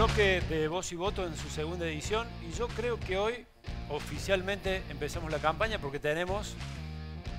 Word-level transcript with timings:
bloque 0.00 0.40
de 0.48 0.66
voz 0.66 0.92
y 0.92 0.96
voto 0.96 1.26
en 1.26 1.36
su 1.36 1.50
segunda 1.50 1.84
edición 1.84 2.26
y 2.48 2.56
yo 2.56 2.68
creo 2.68 2.98
que 2.98 3.18
hoy 3.18 3.44
oficialmente 3.90 4.82
empezamos 4.88 5.30
la 5.30 5.40
campaña 5.40 5.78
porque 5.78 5.98
tenemos, 5.98 6.54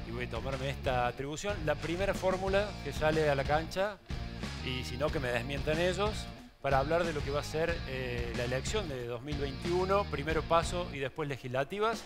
y 0.07 0.11
voy 0.11 0.25
a 0.25 0.29
tomarme 0.29 0.69
esta 0.69 1.07
atribución, 1.07 1.57
la 1.65 1.73
primera 1.73 2.13
fórmula 2.13 2.69
que 2.83 2.93
sale 2.93 3.31
a 3.31 3.33
la 3.33 3.45
cancha 3.45 3.97
y 4.63 4.83
si 4.83 4.95
no 4.95 5.07
que 5.07 5.19
me 5.19 5.29
desmientan 5.29 5.79
ellos 5.79 6.11
para 6.61 6.77
hablar 6.77 7.03
de 7.03 7.13
lo 7.13 7.23
que 7.23 7.31
va 7.31 7.39
a 7.39 7.43
ser 7.43 7.75
eh, 7.87 8.31
la 8.37 8.43
elección 8.43 8.87
de 8.87 9.07
2021, 9.07 10.03
primero 10.11 10.43
paso 10.43 10.87
y 10.93 10.99
después 10.99 11.27
legislativas. 11.27 12.03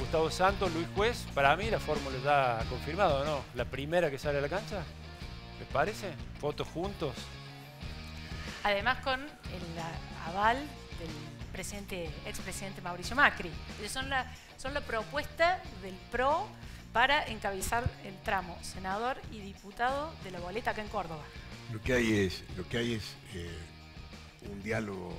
Gustavo 0.00 0.32
Santos, 0.32 0.72
Luis 0.74 0.88
Juez, 0.96 1.26
para 1.32 1.54
mí 1.54 1.70
la 1.70 1.78
fórmula 1.78 2.16
está 2.16 2.64
confirmada, 2.68 3.24
¿no? 3.24 3.44
La 3.54 3.66
primera 3.66 4.10
que 4.10 4.18
sale 4.18 4.38
a 4.38 4.40
la 4.40 4.48
cancha, 4.48 4.82
¿les 5.60 5.68
parece? 5.68 6.08
Fotos 6.40 6.66
juntos. 6.66 7.14
Además 8.62 8.98
con 9.02 9.20
el 9.20 10.26
aval 10.26 10.58
del 10.98 11.10
presidente, 11.52 12.10
expresidente 12.26 12.80
Mauricio 12.82 13.16
Macri. 13.16 13.50
Son 13.88 14.08
la, 14.10 14.30
son 14.56 14.74
la 14.74 14.80
propuesta 14.80 15.62
del 15.82 15.94
PRO 16.10 16.46
para 16.92 17.26
encabezar 17.26 17.88
el 18.04 18.16
tramo 18.22 18.58
senador 18.62 19.16
y 19.32 19.40
diputado 19.40 20.12
de 20.24 20.30
la 20.30 20.40
boleta 20.40 20.72
acá 20.72 20.82
en 20.82 20.88
Córdoba. 20.88 21.22
Lo 21.72 21.80
que 21.80 21.94
hay 21.94 22.12
es, 22.20 22.44
lo 22.56 22.68
que 22.68 22.78
hay 22.78 22.94
es 22.94 23.14
eh, 23.34 23.48
un 24.50 24.62
diálogo 24.62 25.16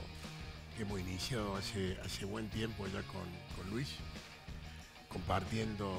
que 0.75 0.83
hemos 0.83 0.99
iniciado 0.99 1.55
hace, 1.55 1.97
hace 2.05 2.25
buen 2.25 2.49
tiempo 2.49 2.85
ya 2.87 3.01
con, 3.03 3.23
con 3.55 3.69
Luis, 3.71 3.95
compartiendo 5.09 5.91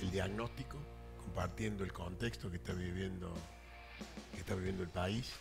el 0.00 0.10
diagnóstico, 0.10 0.78
compartiendo 1.18 1.84
el 1.84 1.92
contexto 1.92 2.50
que 2.50 2.56
está 2.56 2.72
viviendo, 2.72 3.32
que 4.32 4.40
está 4.40 4.54
viviendo 4.54 4.82
el 4.82 4.88
país 4.88 5.32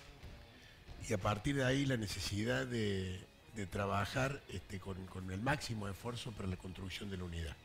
y 1.08 1.14
a 1.14 1.18
partir 1.18 1.56
de 1.56 1.66
ahí 1.66 1.86
la 1.86 1.98
necesidad 1.98 2.66
de, 2.66 3.20
trabajar 3.70 4.42
este, 4.50 4.80
con, 4.80 4.98
el 5.32 5.42
máximo 5.42 5.88
esfuerzo 5.88 6.32
para 6.32 6.48
la 6.48 6.58
construcción 6.58 7.10
de 7.10 7.18
la 7.18 7.24
unidad. 7.24 7.56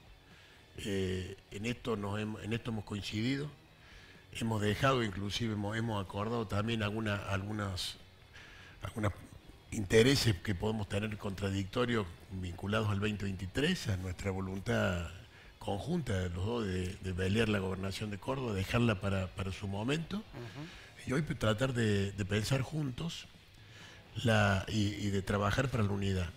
Eh, 0.78 1.36
en, 1.50 1.66
esto 1.66 1.96
nos 1.96 2.20
hemos, 2.20 2.84
coincidido, 2.84 3.50
hemos 4.32 4.60
dejado, 4.60 5.02
inclusive 5.02 5.54
hemos, 5.54 6.04
acordado 6.04 6.46
también 6.46 6.82
algunas, 6.82 7.20
algunos 7.20 7.92
intereses 9.70 10.36
que 10.36 10.54
podemos 10.54 10.88
tener 10.88 11.16
contradictorios 11.16 12.06
vinculados 12.30 12.88
al 12.88 13.00
2023, 13.00 13.88
a 13.88 13.96
nuestra 13.96 14.30
voluntad 14.30 15.08
conjunta 15.58 16.18
de 16.18 16.30
los 16.30 16.46
dos 16.46 16.66
de, 16.66 16.96
de 17.02 17.14
pelear 17.14 17.48
la 17.48 17.58
gobernación 17.58 18.10
de 18.10 18.18
Córdoba, 18.18 18.54
dejarla 18.54 19.00
para, 19.00 19.28
su 19.52 19.68
momento 19.68 20.22
y 21.08 21.12
hoy 21.14 21.22
tratar 21.22 21.72
de, 21.72 22.12
pensar 22.28 22.60
juntos 22.60 23.26
y, 24.68 25.08
de 25.08 25.22
trabajar 25.22 25.70
para 25.70 25.82
la 25.82 25.90
unidad. 25.90 26.28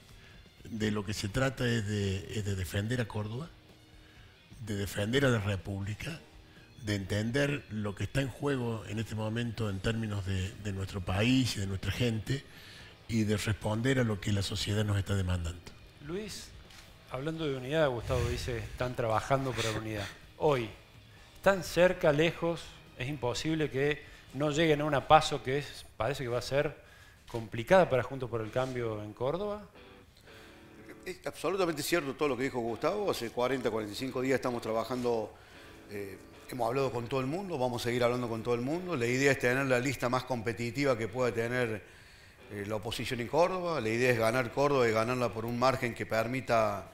De 0.63 0.91
lo 0.91 1.03
que 1.03 1.13
se 1.13 1.27
trata 1.27 1.67
es 1.67 1.85
de, 1.85 2.41
defender 2.55 3.01
a 3.01 3.05
Córdoba, 3.05 3.49
de 4.65 4.75
defender 4.75 5.25
a 5.25 5.29
la 5.29 5.39
República, 5.39 6.21
de 6.85 6.95
entender 6.95 7.65
lo 7.69 7.95
que 7.95 8.05
está 8.05 8.21
en 8.21 8.29
juego 8.29 8.85
en 8.87 8.99
este 8.99 9.13
momento 9.13 9.69
en 9.69 9.81
términos 9.81 10.25
de, 10.25 10.51
de 10.63 10.71
nuestro 10.71 11.01
país 11.01 11.57
y 11.57 11.59
de 11.59 11.67
nuestra 11.67 11.91
gente 11.91 12.41
y 13.09 13.25
de 13.25 13.35
responder 13.35 13.99
a 13.99 14.05
lo 14.05 14.21
que 14.21 14.31
la 14.31 14.41
sociedad 14.41 14.85
nos 14.85 14.97
está 14.97 15.15
demandando. 15.15 15.59
Luis, 16.07 16.47
hablando 17.11 17.45
de 17.45 17.57
unidad, 17.57 17.89
Gustavo 17.89 18.25
dice, 18.29 18.59
están 18.59 18.95
trabajando 18.95 19.51
para 19.51 19.69
la 19.73 19.79
unidad. 19.79 20.07
Hoy, 20.37 20.69
¿están 21.35 21.65
cerca, 21.65 22.13
lejos? 22.13 22.61
¿Es 22.97 23.09
imposible 23.09 23.69
que 23.69 24.10
no 24.33 24.51
lleguen 24.51 24.81
a 24.81 24.85
una 24.85 25.07
paso 25.07 25.43
que 25.43 25.59
es, 25.59 25.85
parece 25.97 26.23
que 26.23 26.29
va 26.29 26.39
a 26.39 26.43
ser 26.43 26.75
complicada 27.27 27.89
para 27.89 28.03
Juntos 28.03 28.29
por 28.29 28.41
el 28.41 28.51
Cambio 28.51 29.01
en 29.03 29.13
Córdoba? 29.13 29.61
Es 31.05 31.25
absolutamente 31.25 31.81
cierto 31.81 32.13
todo 32.13 32.29
lo 32.29 32.37
que 32.37 32.43
dijo 32.43 32.59
Gustavo. 32.59 33.09
Hace 33.09 33.31
40, 33.31 33.71
45 33.71 34.21
días 34.21 34.35
estamos 34.35 34.61
trabajando, 34.61 35.33
eh, 35.89 36.17
hemos 36.49 36.67
hablado 36.67 36.91
con 36.91 37.07
todo 37.07 37.19
el 37.19 37.27
mundo, 37.27 37.57
vamos 37.57 37.81
a 37.81 37.85
seguir 37.85 38.03
hablando 38.03 38.29
con 38.29 38.43
todo 38.43 38.55
el 38.55 38.61
mundo. 38.61 38.95
La 38.95 39.07
idea 39.07 39.31
es 39.31 39.39
tener 39.39 39.65
la 39.65 39.79
lista 39.79 40.09
más 40.09 40.23
competitiva 40.23 40.97
que 40.97 41.07
pueda 41.07 41.33
tener 41.33 41.81
eh, 42.51 42.65
la 42.67 42.75
oposición 42.75 43.19
en 43.19 43.27
Córdoba. 43.27 43.81
La 43.81 43.89
idea 43.89 44.11
es 44.11 44.19
ganar 44.19 44.51
Córdoba 44.51 44.87
y 44.87 44.91
ganarla 44.91 45.29
por 45.29 45.45
un 45.45 45.57
margen 45.57 45.95
que 45.95 46.05
permita 46.05 46.91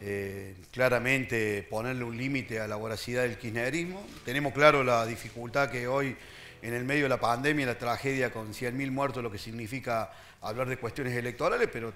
eh, 0.00 0.56
claramente 0.72 1.66
ponerle 1.68 2.04
un 2.04 2.16
límite 2.16 2.58
a 2.58 2.66
la 2.66 2.76
voracidad 2.76 3.22
del 3.22 3.36
kirchnerismo. 3.36 4.04
Tenemos 4.24 4.52
claro 4.52 4.82
la 4.82 5.04
dificultad 5.04 5.70
que 5.70 5.86
hoy 5.86 6.16
en 6.62 6.74
el 6.74 6.84
medio 6.84 7.04
de 7.04 7.08
la 7.08 7.20
pandemia, 7.20 7.66
la 7.66 7.76
tragedia 7.76 8.32
con 8.32 8.54
100.000 8.54 8.90
muertos, 8.90 9.22
lo 9.22 9.30
que 9.30 9.38
significa 9.38 10.12
hablar 10.40 10.68
de 10.68 10.76
cuestiones 10.76 11.14
electorales, 11.14 11.68
pero 11.72 11.92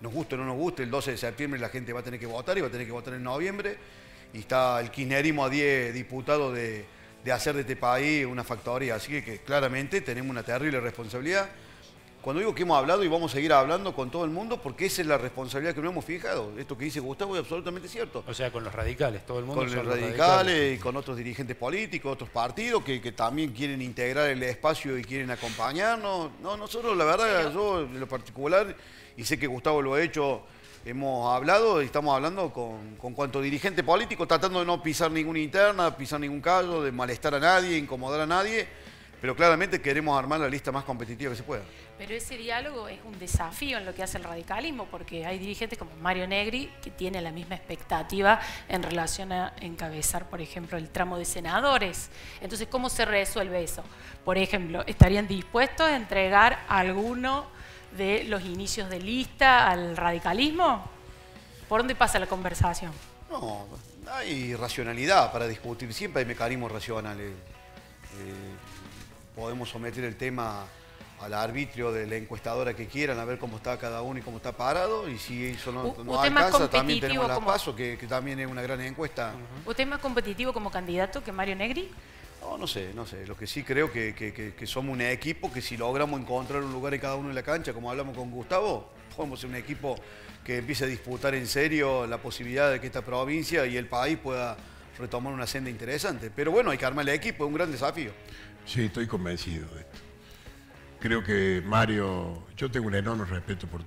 nos 0.00 0.12
guste 0.12 0.34
o 0.34 0.38
no 0.38 0.44
nos 0.44 0.56
guste, 0.56 0.82
el 0.82 0.90
12 0.90 1.12
de 1.12 1.16
septiembre 1.16 1.60
la 1.60 1.68
gente 1.68 1.92
va 1.92 2.00
a 2.00 2.02
tener 2.02 2.18
que 2.18 2.26
votar 2.26 2.58
y 2.58 2.60
va 2.60 2.66
a 2.66 2.70
tener 2.70 2.86
que 2.86 2.92
votar 2.92 3.14
en 3.14 3.22
noviembre. 3.22 3.76
Y 4.32 4.40
está 4.40 4.80
el 4.80 4.90
kirchnerismo 4.90 5.44
a 5.44 5.48
10 5.48 5.94
diputados 5.94 6.54
de, 6.54 6.84
hacer 7.32 7.54
de 7.54 7.60
este 7.60 7.76
país 7.76 8.26
una 8.26 8.42
factoría. 8.42 8.96
Así 8.96 9.22
que 9.22 9.38
claramente 9.38 10.00
tenemos 10.00 10.30
una 10.30 10.42
terrible 10.42 10.80
responsabilidad 10.80 11.48
cuando 12.24 12.40
digo 12.40 12.54
que 12.54 12.62
hemos 12.62 12.78
hablado 12.78 13.04
y 13.04 13.08
vamos 13.08 13.30
a 13.30 13.34
seguir 13.34 13.52
hablando 13.52 13.94
con 13.94 14.10
todo 14.10 14.24
el 14.24 14.30
mundo, 14.30 14.56
porque 14.56 14.86
esa 14.86 15.02
es 15.02 15.08
la 15.08 15.18
responsabilidad 15.18 15.74
que 15.74 15.82
nos 15.82 15.92
hemos 15.92 16.06
fijado. 16.06 16.58
Esto 16.58 16.74
que 16.78 16.86
dice 16.86 16.98
Gustavo 16.98 17.36
es 17.36 17.40
absolutamente 17.40 17.86
cierto. 17.86 18.24
O 18.26 18.32
sea, 18.32 18.50
con 18.50 18.64
los 18.64 18.72
radicales, 18.72 19.26
todo 19.26 19.40
el 19.40 19.44
mundo. 19.44 19.60
Con 19.60 19.74
los 19.74 19.84
radicales, 19.84 20.78
y 20.78 20.78
con 20.80 20.96
otros 20.96 21.18
dirigentes 21.18 21.54
políticos, 21.54 22.14
otros 22.14 22.30
partidos 22.30 22.82
que, 22.82 23.12
también 23.12 23.52
quieren 23.52 23.82
integrar 23.82 24.30
el 24.30 24.42
espacio 24.42 24.96
y 24.96 25.04
quieren 25.04 25.30
acompañarnos. 25.32 26.30
No, 26.40 26.56
nosotros, 26.56 26.96
la 26.96 27.04
verdad, 27.04 27.52
yo 27.52 27.82
en 27.82 28.00
lo 28.00 28.08
particular, 28.08 28.74
y 29.18 29.24
sé 29.24 29.38
que 29.38 29.46
Gustavo 29.46 29.82
lo 29.82 29.92
ha 29.92 30.02
hecho, 30.02 30.44
hemos 30.86 31.30
hablado 31.30 31.82
y 31.82 31.84
estamos 31.84 32.16
hablando 32.16 32.50
con, 32.50 32.96
con 32.96 33.12
cuanto 33.12 33.42
dirigente 33.42 33.82
político, 33.84 34.26
tratando 34.26 34.60
de 34.60 34.64
no 34.64 34.82
pisar 34.82 35.10
ninguna 35.10 35.40
interna, 35.40 35.94
pisar 35.94 36.20
ningún 36.20 36.40
callo, 36.40 36.80
de 36.80 36.90
molestar 36.90 37.34
a 37.34 37.38
nadie, 37.38 37.76
incomodar 37.76 38.22
a 38.22 38.26
nadie 38.26 38.66
pero 39.24 39.34
claramente 39.34 39.80
queremos 39.80 40.18
armar 40.18 40.38
la 40.38 40.50
lista 40.50 40.70
más 40.70 40.84
competitiva 40.84 41.30
que 41.30 41.38
se 41.38 41.42
pueda. 41.42 41.62
Pero 41.96 42.12
ese 42.12 42.36
diálogo 42.36 42.88
es 42.88 42.98
un 43.04 43.16
desafío 43.20 43.78
en 43.78 43.86
lo 43.86 43.94
que 43.94 44.02
hace 44.02 44.18
el 44.18 44.24
radicalismo, 44.24 44.86
porque 44.86 45.24
hay 45.24 45.38
dirigentes 45.38 45.78
como 45.78 45.94
Mario 45.96 46.26
Negri 46.26 46.72
que 46.82 46.90
tiene 46.90 47.20
la 47.20 47.30
misma 47.30 47.54
expectativa 47.54 48.40
en 48.68 48.82
relación 48.82 49.30
a 49.30 49.52
encabezar, 49.60 50.28
por 50.28 50.40
ejemplo, 50.40 50.76
el 50.76 50.88
tramo 50.88 51.18
de 51.18 51.24
senadores. 51.24 52.10
Entonces, 52.40 52.66
¿cómo 52.68 52.90
se 52.90 53.04
resuelve 53.04 53.62
eso? 53.62 53.84
Por 54.24 54.38
ejemplo, 54.38 54.82
¿estarían 54.86 55.28
dispuestos 55.28 55.86
a 55.86 55.94
entregar 55.94 56.64
alguno 56.68 57.46
de 57.96 58.24
los 58.24 58.42
inicios 58.42 58.90
de 58.90 58.98
lista 58.98 59.70
al 59.70 59.96
radicalismo? 59.96 60.84
¿Por 61.68 61.80
dónde 61.80 61.94
pasa 61.94 62.18
la 62.18 62.26
conversación? 62.26 62.92
No, 63.30 63.66
hay 64.10 64.56
racionalidad 64.56 65.32
para 65.32 65.46
discutir, 65.46 65.94
siempre 65.94 66.20
hay 66.20 66.26
mecanismos 66.26 66.72
racionales. 66.72 67.30
Eh, 67.30 69.34
podemos 69.36 69.68
someter 69.68 70.04
el 70.04 70.16
tema 70.16 70.66
al 71.24 71.32
arbitrio 71.32 71.90
de 71.90 72.06
la 72.06 72.16
encuestadora 72.16 72.74
que 72.74 72.86
quieran, 72.86 73.18
a 73.18 73.24
ver 73.24 73.38
cómo 73.38 73.56
está 73.56 73.78
cada 73.78 74.02
uno 74.02 74.18
y 74.18 74.22
cómo 74.22 74.36
está 74.36 74.52
parado, 74.52 75.08
y 75.08 75.18
si 75.18 75.46
eso 75.46 75.72
no, 75.72 76.20
alcanza, 76.20 76.68
también 76.68 77.00
tenemos 77.00 77.26
la 77.26 77.40
PASO, 77.40 77.74
que, 77.74 77.96
también 78.08 78.38
es 78.40 78.46
una 78.46 78.60
gran 78.60 78.80
encuesta. 78.82 79.32
¿Usted 79.64 79.84
es 79.84 79.88
más 79.88 80.00
competitivo 80.00 80.52
como 80.52 80.70
candidato 80.70 81.24
que 81.24 81.32
Mario 81.32 81.56
Negri? 81.56 81.90
No, 82.42 82.58
no 82.58 82.66
sé, 82.66 82.92
no 82.94 83.06
sé. 83.06 83.26
Lo 83.26 83.36
que 83.36 83.46
sí 83.46 83.62
creo 83.62 83.90
que, 83.90 84.14
que, 84.14 84.66
somos 84.66 84.92
un 84.92 85.00
equipo 85.00 85.50
que 85.50 85.62
si 85.62 85.78
logramos 85.78 86.20
encontrar 86.20 86.62
un 86.62 86.72
lugar 86.72 86.92
en 86.92 87.00
cada 87.00 87.14
uno 87.14 87.30
en 87.30 87.34
la 87.34 87.42
cancha, 87.42 87.72
como 87.72 87.90
hablamos 87.90 88.14
con 88.14 88.30
Gustavo, 88.30 88.90
podemos 89.16 89.40
ser 89.40 89.48
un 89.48 89.56
equipo 89.56 89.96
que 90.44 90.58
empiece 90.58 90.84
a 90.84 90.86
disputar 90.86 91.34
en 91.34 91.46
serio 91.46 92.06
la 92.06 92.18
posibilidad 92.18 92.70
de 92.70 92.80
que 92.80 92.86
esta 92.86 93.00
provincia 93.00 93.64
y 93.64 93.78
el 93.78 93.86
país 93.86 94.18
pueda 94.18 94.58
retomar 94.98 95.32
una 95.32 95.46
senda 95.46 95.70
interesante. 95.70 96.30
Pero 96.30 96.52
bueno, 96.52 96.70
hay 96.70 96.76
que 96.76 96.84
armar 96.84 97.08
el 97.08 97.14
equipo, 97.14 97.44
es 97.44 97.48
un 97.48 97.54
gran 97.54 97.72
desafío. 97.72 98.12
Sí, 98.66 98.84
estoy 98.84 99.06
convencido 99.06 99.66
de 99.74 99.80
esto. 99.80 100.13
Creo 101.04 101.22
que 101.22 101.62
Mario, 101.62 102.46
yo 102.56 102.70
tengo 102.70 102.86
un 102.86 102.94
enorme 102.94 103.26
respeto 103.26 103.66
por, 103.66 103.84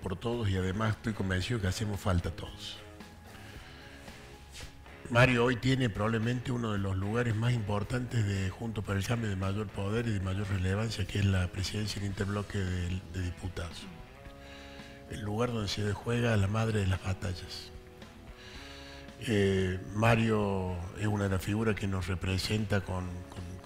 por 0.00 0.16
todos 0.16 0.48
y 0.48 0.56
además 0.56 0.90
estoy 0.90 1.12
convencido 1.12 1.60
que 1.60 1.66
hacemos 1.66 1.98
falta 1.98 2.28
a 2.28 2.32
todos. 2.36 2.78
Mario 5.10 5.44
hoy 5.44 5.56
tiene 5.56 5.90
probablemente 5.90 6.52
uno 6.52 6.70
de 6.70 6.78
los 6.78 6.96
lugares 6.96 7.34
más 7.34 7.52
importantes 7.52 8.24
de 8.24 8.48
Junto 8.50 8.82
para 8.82 8.96
el 8.96 9.04
Cambio 9.04 9.28
de 9.28 9.34
mayor 9.34 9.66
poder 9.66 10.06
y 10.06 10.12
de 10.12 10.20
mayor 10.20 10.48
relevancia, 10.50 11.04
que 11.04 11.18
es 11.18 11.24
la 11.24 11.48
presidencia 11.48 12.00
del 12.00 12.10
interbloque 12.10 12.58
de, 12.58 13.00
diputados. 13.12 13.82
El 15.10 15.22
lugar 15.22 15.52
donde 15.52 15.66
se 15.66 15.92
juega 15.92 16.36
la 16.36 16.46
madre 16.46 16.78
de 16.78 16.86
las 16.86 17.02
batallas. 17.02 17.72
Eh, 19.26 19.80
Mario 19.96 20.76
es 21.00 21.08
una 21.08 21.24
de 21.24 21.30
las 21.30 21.42
figuras 21.42 21.74
que 21.74 21.88
nos 21.88 22.06
representa 22.06 22.82
con, 22.82 23.10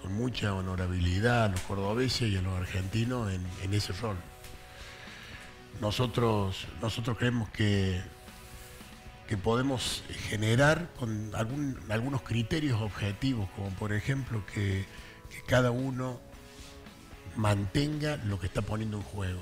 mucha 0.09 0.53
honorabilidad 0.53 1.45
a 1.45 1.47
los 1.49 1.61
cordobeses 1.61 2.31
y 2.31 2.37
a 2.37 2.41
los 2.41 2.57
argentinos 2.57 3.31
en, 3.31 3.73
ese 3.73 3.93
rol. 3.93 4.17
Nosotros, 5.81 6.67
nosotros 6.81 7.17
creemos 7.17 7.49
que, 7.49 8.01
que 9.27 9.37
podemos 9.37 10.03
generar 10.29 10.89
con 10.97 11.31
algunos 11.89 12.21
criterios 12.23 12.81
objetivos, 12.81 13.49
como 13.55 13.69
por 13.71 13.93
ejemplo 13.93 14.43
que, 14.45 14.85
que 15.29 15.41
cada 15.45 15.71
uno 15.71 16.19
mantenga 17.37 18.17
lo 18.17 18.39
que 18.39 18.47
está 18.47 18.61
poniendo 18.61 18.97
en 18.97 19.03
juego, 19.03 19.41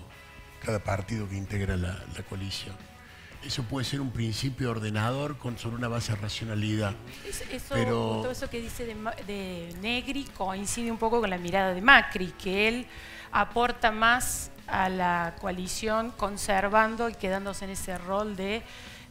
cada 0.64 0.84
partido 0.84 1.28
que 1.28 1.38
integra 1.38 1.78
la, 1.78 2.04
coalición. 2.30 2.76
Eso 3.46 3.64
puede 3.64 3.86
ser 3.86 4.02
un 4.02 4.12
principio 4.12 4.72
ordenador 4.72 5.38
con, 5.38 5.58
sobre 5.58 5.76
una 5.76 5.88
base 5.88 6.14
de 6.14 6.18
racionalidad. 6.20 6.96
Eso, 7.28 7.44
Pero... 7.70 8.30
eso 8.30 8.50
que 8.50 8.60
dice 8.60 8.86
de, 8.86 8.96
de 9.28 9.76
Negri 9.82 10.26
coincide 10.36 10.92
un 10.92 10.98
poco 10.98 11.22
con 11.22 11.30
la 11.30 11.38
mirada 11.38 11.74
de 11.74 11.82
Macri, 11.82 12.34
que 12.42 12.68
él 12.68 12.88
aporta 13.32 13.92
más 13.92 14.52
a 14.68 14.90
la 14.90 15.36
coalición 15.40 16.12
conservando 16.12 17.10
y 17.10 17.14
quedándose 17.14 17.66
en 17.66 17.72
ese 17.72 17.98
rol 17.98 18.36
de 18.36 18.64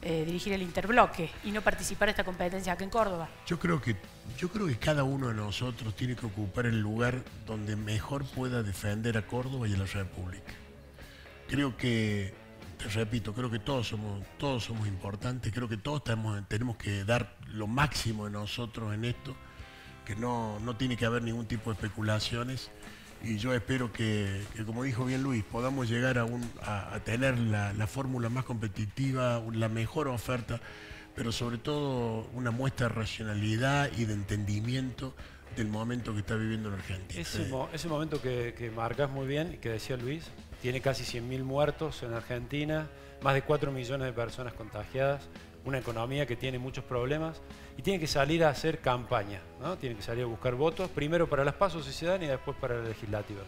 eh, 0.03 0.25
dirigir 0.27 0.53
el 0.53 0.63
interbloque 0.63 1.31
y 1.45 1.51
no 1.51 1.63
participar 1.63 2.09
de 2.09 2.11
esta 2.11 2.25
competencia 2.25 2.75
aquí 2.75 2.85
en 2.85 2.91
Córdoba. 2.91 3.29
Yo 3.47 3.59
creo 3.59 3.81
que 3.81 3.97
yo 4.37 4.51
creo 4.51 4.67
que 4.67 4.77
cada 4.77 5.05
uno 5.05 5.29
de 5.29 5.35
nosotros 5.35 5.95
tiene 5.95 6.17
que 6.17 6.27
ocupar 6.27 6.67
el 6.67 6.81
lugar 6.81 7.23
donde 7.47 7.77
mejor 7.77 8.25
pueda 8.25 8.63
defender 8.63 9.17
a 9.17 9.27
Córdoba 9.27 9.69
y 9.69 9.75
a 9.75 9.79
la 9.79 9.87
República. 9.87 10.53
Creo 11.49 11.77
que, 11.77 12.35
repito, 12.93 13.33
creo 13.33 13.51
que 13.51 13.59
todos 13.59 13.89
somos, 13.89 14.23
todos 14.39 14.65
somos 14.65 14.87
importantes, 14.87 15.53
creo 15.53 15.69
que 15.69 15.77
todos 15.77 16.05
tenemos, 16.05 16.47
tenemos 16.49 16.77
que 16.77 17.05
dar 17.05 17.37
lo 17.49 17.67
máximo 17.67 18.27
de 18.27 18.31
nosotros 18.31 18.95
en 18.95 19.05
esto, 19.05 19.35
que 20.05 20.17
no, 20.17 20.59
no 20.61 20.77
tiene 20.77 20.97
que 20.97 21.07
haber 21.07 21.23
ningún 21.23 21.47
tipo 21.47 21.71
de 21.71 21.75
especulaciones 21.75 22.71
y 23.27 23.39
yo 23.39 23.55
espero 23.55 23.93
que, 23.93 24.43
como 24.67 24.83
dijo 24.85 25.05
bien 25.05 25.23
Luis, 25.23 25.43
podamos 25.45 25.89
llegar 25.89 26.19
a, 26.19 27.01
tener 27.05 27.39
la, 27.39 27.87
fórmula 27.87 28.29
más 28.29 28.45
competitiva, 28.45 29.43
la 29.53 29.69
mejor 29.69 30.09
oferta, 30.09 30.61
pero 31.15 31.33
sobre 31.33 31.57
todo 31.57 32.29
una 32.35 32.51
muestra 32.51 32.89
de 32.89 32.95
racionalidad 32.95 33.91
y 33.97 34.05
de 34.05 34.13
entendimiento 34.13 35.15
del 35.57 35.69
momento 35.69 36.13
que 36.13 36.21
está 36.21 36.35
viviendo 36.35 36.69
la 36.69 36.77
Argentina. 36.77 37.21
Ese, 37.73 37.89
momento 37.89 38.21
que, 38.21 38.55
que, 38.59 38.71
marcas 38.71 39.11
muy 39.11 39.27
bien 39.27 39.55
y 39.55 39.57
que 39.57 39.71
decía 39.71 39.97
Luis, 39.97 40.25
tiene 40.65 40.81
casi 40.81 41.05
100.000 41.05 41.43
muertos 41.45 42.03
en 42.05 42.15
Argentina, 42.15 42.89
más 43.21 43.35
de 43.35 43.43
4 43.43 43.71
millones 43.71 44.07
de 44.07 44.15
personas 44.15 44.55
contagiadas, 44.55 45.29
una 45.67 45.77
economía 45.77 46.25
que 46.25 46.37
tiene 46.37 46.59
muchos 46.59 46.83
problemas 46.85 47.43
y 47.77 47.83
tiene 47.83 48.01
que 48.01 48.07
salir 48.07 48.43
a 48.43 48.49
hacer 48.49 48.81
campaña, 48.81 49.43
¿no? 49.61 49.77
tiene 49.77 49.95
que 49.95 50.01
salir 50.01 50.25
a 50.25 50.27
buscar 50.27 50.55
votos, 50.55 50.89
primero 50.89 51.29
para 51.29 51.45
las 51.45 51.53
pasos 51.53 51.85
si 51.85 51.93
se 51.93 52.07
dan 52.07 52.23
y 52.23 52.29
después 52.29 52.57
para 52.57 52.77
la 52.77 52.89
legislativa. 52.89 53.43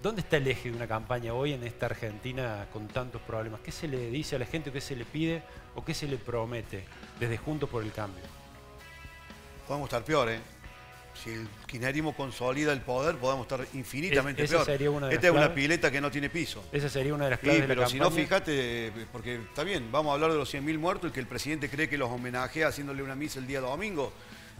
¿Dónde 0.00 0.20
está 0.20 0.36
el 0.36 0.46
eje 0.46 0.70
de 0.70 0.76
una 0.76 0.86
campaña 0.86 1.34
hoy 1.34 1.54
en 1.54 1.64
esta 1.64 1.86
Argentina 1.86 2.68
con 2.72 2.86
tantos 2.86 3.20
problemas? 3.22 3.58
¿Qué 3.58 3.72
se 3.72 3.88
le 3.88 4.08
dice 4.08 4.36
a 4.36 4.38
la 4.38 4.46
gente, 4.46 4.70
qué 4.70 4.80
se 4.80 4.94
le 4.94 5.04
pide 5.04 5.42
o 5.74 5.84
qué 5.84 5.92
se 5.92 6.06
le 6.06 6.18
promete 6.18 6.84
desde 7.18 7.36
Juntos 7.36 7.68
por 7.68 7.82
el 7.82 7.90
Cambio? 7.90 8.22
Podemos 9.66 9.88
estar 9.88 10.04
peor, 10.04 10.28
¿eh? 10.28 10.38
Si 11.22 11.30
el 11.30 11.48
kirchnerismo 11.66 12.14
consolida 12.14 12.72
el 12.72 12.80
poder, 12.80 13.16
podemos 13.16 13.46
estar 13.46 13.66
infinitamente 13.74 14.46
peor. 14.46 14.68
Esta 15.10 15.26
es 15.26 15.32
una 15.32 15.52
pileta 15.52 15.90
que 15.90 16.00
no 16.00 16.10
tiene 16.10 16.30
piso. 16.30 16.64
Esa 16.72 16.88
sería 16.88 17.14
una 17.14 17.24
de 17.24 17.30
las 17.30 17.40
claves 17.40 17.60
sí, 17.60 17.66
pero 17.66 17.88
si 17.88 17.98
no, 17.98 18.10
fíjate, 18.10 18.92
porque 19.12 19.36
está 19.36 19.64
bien, 19.64 19.90
vamos 19.90 20.10
a 20.10 20.14
hablar 20.14 20.30
de 20.30 20.36
los 20.36 20.52
100.000 20.52 20.78
muertos 20.78 21.10
y 21.10 21.12
que 21.12 21.20
el 21.20 21.26
presidente 21.26 21.68
cree 21.68 21.88
que 21.88 21.98
los 21.98 22.10
homenajea 22.10 22.68
haciéndole 22.68 23.02
una 23.02 23.14
misa 23.14 23.38
el 23.38 23.46
día 23.46 23.60
domingo. 23.60 24.12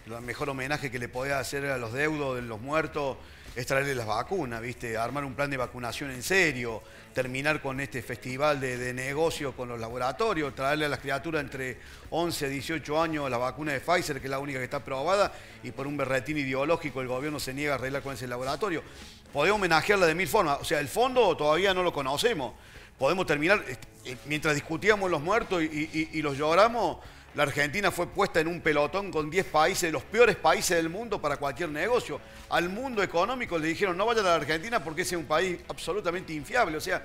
El 0.07 0.21
mejor 0.23 0.49
homenaje 0.49 0.91
que 0.91 0.99
le 0.99 1.09
podía 1.09 1.39
hacer 1.39 1.67
a 1.67 1.77
los 1.77 1.93
deudos 1.93 2.37
de 2.37 2.43
los 2.43 2.61
muertos 2.61 3.19
es 3.59 3.67
traerle 3.67 3.93
las 3.97 4.07
vacunas, 4.07 4.63
¿viste? 4.63 4.97
Armar 4.97 5.25
un 5.25 5.35
plan 5.35 5.51
de 5.51 5.57
vacunación 5.57 6.13
en 6.13 6.23
serio, 6.23 6.81
terminar 7.13 7.61
con 7.61 7.81
este 7.81 8.03
festival 8.03 8.61
de, 8.61 8.95
negocio 8.95 9.51
con 9.51 9.69
los 9.69 9.81
laboratorios, 9.81 10.55
traerle 10.55 10.85
a 10.85 10.89
las 10.89 11.01
criaturas 11.01 11.43
entre 11.43 11.77
11 12.11 12.47
y 12.47 12.51
18 12.51 13.03
años 13.03 13.29
la 13.29 13.37
vacuna 13.37 13.73
de 13.73 13.81
Pfizer, 13.81 14.21
que 14.21 14.29
es 14.29 14.31
la 14.31 14.39
única 14.39 14.61
que 14.61 14.65
está 14.67 14.77
aprobada, 14.77 15.33
y 15.65 15.73
por 15.73 15.89
un 15.89 15.97
berretín 15.97 16.39
ideológico 16.39 17.01
el 17.01 17.09
gobierno 17.09 17.41
se 17.41 17.53
niega 17.53 17.73
a 17.73 17.75
arreglar 17.75 18.01
con 18.01 18.15
ese 18.15 18.29
laboratorio. 18.29 18.85
Podemos 19.33 19.57
homenajearla 19.57 20.07
de 20.07 20.15
mil 20.15 20.29
formas. 20.29 20.59
O 20.61 20.65
sea, 20.65 20.79
el 20.79 20.87
fondo 20.87 21.37
todavía 21.37 21.75
no 21.75 21.83
lo 21.83 21.93
conocemos. 21.93 22.53
Podemos 22.97 23.27
terminar, 23.27 23.65
eh, 24.05 24.17
mientras 24.27 24.55
discutíamos 24.55 25.11
los 25.11 25.21
muertos 25.21 25.65
y 25.65 26.23
los 26.23 26.39
lloramos, 26.39 26.99
la 27.39 27.45
Argentina 27.45 27.93
fue 27.93 28.09
puesta 28.09 28.41
en 28.41 28.49
un 28.49 28.61
pelotón 28.61 29.13
con 29.13 29.31
10 29.31 29.47
países, 29.47 29.93
los 29.93 30.03
peores 30.03 30.35
países 30.35 30.77
del 30.77 30.89
mundo 30.89 31.23
para 31.23 31.37
cualquier 31.37 31.69
negocio. 31.69 32.21
Al 32.49 32.69
mundo 32.69 33.01
económico 33.01 33.57
le 33.57 33.69
dijeron 33.69 33.97
no 33.97 34.07
vayan 34.07 34.27
a 34.27 34.31
la 34.31 34.35
Argentina 34.35 34.83
porque 34.83 35.03
es 35.03 35.13
un 35.13 35.25
país 35.25 35.61
absolutamente 35.69 36.33
infiable. 36.33 36.77
O 36.77 36.81
sea, 36.81 37.01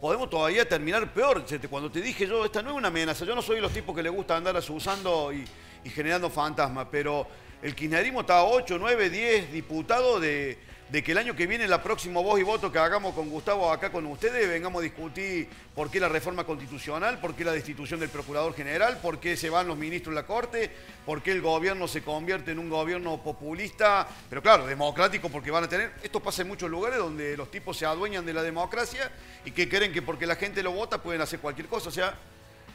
podemos 0.00 0.28
todavía 0.28 0.68
terminar 0.68 1.14
peor. 1.14 1.44
Cuando 1.70 1.92
te 1.92 2.00
dije 2.00 2.26
yo, 2.26 2.44
esta 2.44 2.60
no 2.60 2.70
es 2.70 2.76
una 2.76 2.88
amenaza, 2.88 3.24
yo 3.24 3.36
no 3.36 3.40
soy 3.40 3.60
los 3.60 3.72
tipos 3.72 3.94
que 3.94 4.02
le 4.02 4.08
gusta 4.08 4.36
andar 4.36 4.56
asusando 4.56 5.32
y, 5.32 5.44
y 5.84 5.90
generando 5.90 6.28
fantasmas, 6.28 6.88
pero 6.90 7.28
el 7.62 7.76
kirchnerismo 7.76 8.22
está 8.22 8.38
a 8.38 8.44
8, 8.44 8.78
9, 8.80 9.10
10 9.10 9.52
diputados 9.52 10.20
de 10.20 10.58
de 10.92 11.02
que 11.02 11.12
el 11.12 11.18
año 11.18 11.34
que 11.34 11.46
viene, 11.46 11.66
la 11.66 11.82
próxima 11.82 12.20
voz 12.20 12.38
y 12.38 12.42
voto 12.42 12.70
que 12.70 12.78
hagamos 12.78 13.14
con 13.14 13.30
Gustavo 13.30 13.72
acá 13.72 13.90
con 13.90 14.04
ustedes, 14.04 14.46
vengamos 14.46 14.80
a 14.80 14.82
discutir 14.82 15.48
por 15.74 15.90
qué 15.90 15.98
la 15.98 16.10
reforma 16.10 16.44
constitucional, 16.44 17.18
por 17.18 17.34
qué 17.34 17.46
la 17.46 17.52
destitución 17.52 17.98
del 17.98 18.10
Procurador 18.10 18.54
General, 18.54 18.98
por 19.00 19.18
qué 19.18 19.34
se 19.34 19.48
van 19.48 19.66
los 19.66 19.78
ministros 19.78 20.14
de 20.14 20.20
la 20.20 20.26
Corte, 20.26 20.70
por 21.06 21.22
qué 21.22 21.32
el 21.32 21.40
gobierno 21.40 21.88
se 21.88 22.02
convierte 22.02 22.50
en 22.50 22.58
un 22.58 22.68
gobierno 22.68 23.22
populista, 23.22 24.06
pero 24.28 24.42
claro, 24.42 24.66
democrático 24.66 25.30
porque 25.30 25.50
van 25.50 25.64
a 25.64 25.68
tener... 25.68 25.94
Esto 26.02 26.20
pasa 26.20 26.42
en 26.42 26.48
muchos 26.48 26.68
lugares 26.68 26.98
donde 26.98 27.38
los 27.38 27.50
tipos 27.50 27.74
se 27.78 27.86
adueñan 27.86 28.26
de 28.26 28.34
la 28.34 28.42
democracia 28.42 29.10
y 29.46 29.52
que 29.52 29.70
creen 29.70 29.94
que 29.94 30.02
porque 30.02 30.26
la 30.26 30.36
gente 30.36 30.62
lo 30.62 30.72
vota 30.72 31.02
pueden 31.02 31.22
hacer 31.22 31.40
cualquier 31.40 31.68
cosa. 31.68 31.88
O 31.88 31.92
sea, 31.92 32.18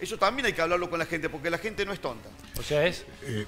eso 0.02 0.18
también 0.18 0.48
hay 0.48 0.54
que 0.54 0.62
hablarlo 0.64 0.90
con 0.90 0.98
la 0.98 1.06
gente 1.06 1.30
porque 1.30 1.52
la 1.52 1.60
gente 1.60 1.86
no 1.86 1.94
es 1.94 2.00
tonta. 2.00 2.30
O 2.58 2.64
sea, 2.64 2.84
es... 2.84 3.06
Eh, 3.22 3.46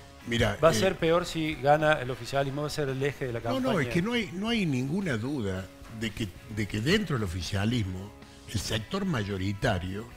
va 0.64 0.70
a 0.70 0.74
ser 0.74 0.94
eh, 0.94 0.98
peor 1.00 1.26
si 1.26 1.56
gana 1.56 1.94
el 1.94 2.12
oficialismo, 2.12 2.62
va 2.62 2.68
a 2.68 2.72
ser 2.72 2.90
el 2.90 3.02
eje 3.02 3.28
de 3.28 3.34
la 3.34 3.42
campaña. 3.42 3.66
No, 3.66 3.74
no, 3.74 3.80
es 3.80 3.88
que 3.88 4.02
no 4.02 4.14
hay, 4.14 4.30
no 4.34 4.50
hay 4.50 4.66
ninguna 4.66 5.18
duda 5.18 5.66
de 6.00 6.12
que, 6.12 6.28
de 6.56 6.68
que 6.68 6.82
dentro 6.82 7.16
del 7.16 7.24
oficialismo 7.24 8.12
el 8.54 8.60
sector 8.60 9.06
mayoritario 9.06 10.08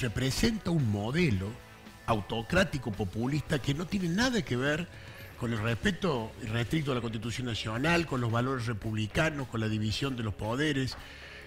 representa 0.00 0.70
un 0.70 0.90
modelo 0.90 1.48
autocrático 2.06 2.92
populista 2.92 3.58
que 3.58 3.74
no 3.74 3.86
tiene 3.86 4.08
nada 4.08 4.42
que 4.42 4.56
ver 4.56 4.86
con 5.38 5.52
el 5.52 5.58
respeto 5.58 6.32
restricto 6.52 6.92
a 6.92 6.94
la 6.94 7.00
Constitución 7.00 7.46
Nacional, 7.46 8.06
con 8.06 8.20
los 8.20 8.30
valores 8.30 8.66
republicanos, 8.66 9.48
con 9.48 9.60
la 9.60 9.68
división 9.68 10.16
de 10.16 10.22
los 10.22 10.34
poderes. 10.34 10.96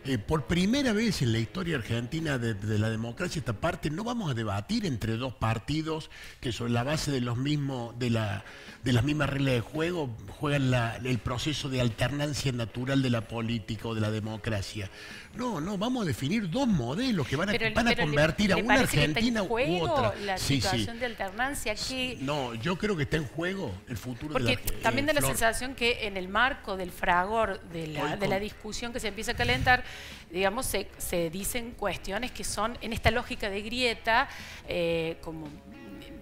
Eh, 0.08 0.18
por 0.18 0.46
primera 0.46 0.94
vez 0.94 1.22
en 1.22 1.34
la 1.34 1.40
historia 1.40 1.76
argentina 1.76 2.38
de, 2.38 2.56
la 2.80 2.90
democracia 2.90 3.40
esta 3.40 3.52
parte 3.52 3.90
no 3.90 4.06
vamos 4.06 4.32
a 4.32 4.34
debatir 4.34 4.86
entre 4.86 5.18
dos 5.18 5.34
partidos 5.34 6.10
que 6.40 6.54
sobre 6.54 6.72
la 6.72 6.84
base 6.84 7.12
de 7.12 7.20
los 7.20 7.36
mismos 7.36 8.00
de, 8.00 8.12
la, 8.12 8.46
de 8.86 8.94
las 8.94 9.04
mismas 9.04 9.30
reglas 9.30 9.56
de 9.56 9.60
juego 9.60 10.16
juegan 10.40 10.74
el 11.04 11.20
proceso 11.20 11.68
de 11.68 11.82
alternancia 11.82 12.54
natural 12.54 13.02
de 13.02 13.10
la 13.10 13.28
política 13.28 13.90
o 13.90 13.96
de 13.96 14.00
la 14.00 14.10
democracia. 14.10 14.90
No, 15.36 15.62
no, 15.62 15.78
vamos 15.78 16.04
a 16.04 16.08
definir 16.08 16.50
dos 16.50 16.68
modelos 16.68 17.28
que 17.28 17.36
van 17.36 17.50
a, 17.50 17.54
van 17.76 17.88
a 17.88 17.96
convertir 17.96 18.54
a 18.54 18.58
una 18.58 18.76
Argentina 18.76 19.44
u 19.44 19.84
otra. 19.84 20.14
La 20.24 20.38
situación 20.38 21.00
de 21.00 21.06
alternancia 21.06 21.76
que... 21.76 22.18
No, 22.22 22.56
yo 22.56 22.78
creo 22.78 22.96
que 22.96 23.04
está 23.04 23.18
en 23.18 23.28
juego 23.28 23.74
el 23.88 23.98
futuro 23.98 24.34
de 24.34 24.56
la 24.56 24.82
También 24.82 25.06
da 25.06 25.14
la 25.14 25.22
sensación 25.22 25.76
que 25.76 26.08
en 26.08 26.18
el 26.18 26.28
marco 26.28 26.76
del 26.78 26.92
fragor 26.92 27.62
de 27.72 27.88
la, 27.88 28.16
de 28.16 28.28
la 28.28 28.40
discusión 28.40 28.94
que 28.94 29.00
se 29.00 29.10
empieza 29.10 29.34
a 29.34 29.36
calentar, 29.36 29.84
digamos, 30.32 30.66
se, 30.66 30.90
se 30.98 31.30
dicen 31.30 31.72
cuestiones 31.72 32.32
que 32.32 32.44
son 32.44 32.78
en 32.82 32.94
esta 32.94 33.12
lógica 33.12 33.50
de 33.50 33.62
grieta, 33.62 34.28
eh, 34.68 35.18
como 35.22 35.48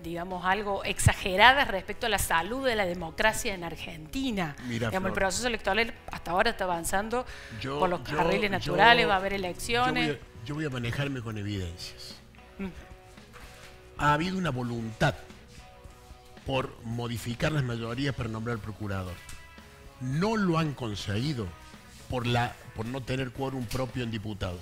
digamos, 0.05 0.45
algo 0.45 0.83
exageradas 0.83 1.67
respecto 1.67 2.05
a 2.05 2.09
la 2.09 2.19
salud 2.19 2.65
de 2.65 2.75
la 2.75 2.85
democracia 2.85 3.53
en 3.53 3.63
Argentina. 3.63 4.55
digamos, 4.69 5.09
el 5.09 5.13
proceso 5.13 5.47
electoral 5.47 5.93
hasta 6.11 6.31
ahora 6.31 6.51
está 6.51 6.63
avanzando 6.63 7.25
por 7.63 7.89
los 7.89 8.01
carriles 8.01 8.51
naturales, 8.51 9.07
va 9.07 9.15
a 9.15 9.17
haber 9.17 9.33
elecciones. 9.33 10.17
Yo 10.45 10.53
voy, 10.53 10.65
a, 10.65 10.69
manejarme 10.69 11.21
con 11.21 11.39
evidencias. 11.39 12.15
Mm. 12.59 12.67
Ha 13.97 14.13
habido 14.13 14.37
una 14.37 14.51
voluntad 14.51 15.15
por 16.45 16.71
modificar 16.83 17.51
las 17.51 17.63
mayorías 17.63 18.13
para 18.13 18.29
nombrar 18.29 18.59
procurador. 18.59 19.15
No 20.01 20.37
lo 20.37 20.59
han 20.59 20.73
conseguido 20.73 21.47
por, 22.11 22.27
la, 22.27 22.53
por 22.75 22.85
no 22.85 23.01
tener 23.01 23.31
quórum 23.31 23.65
propio 23.65 24.03
en 24.03 24.11
diputados. 24.11 24.61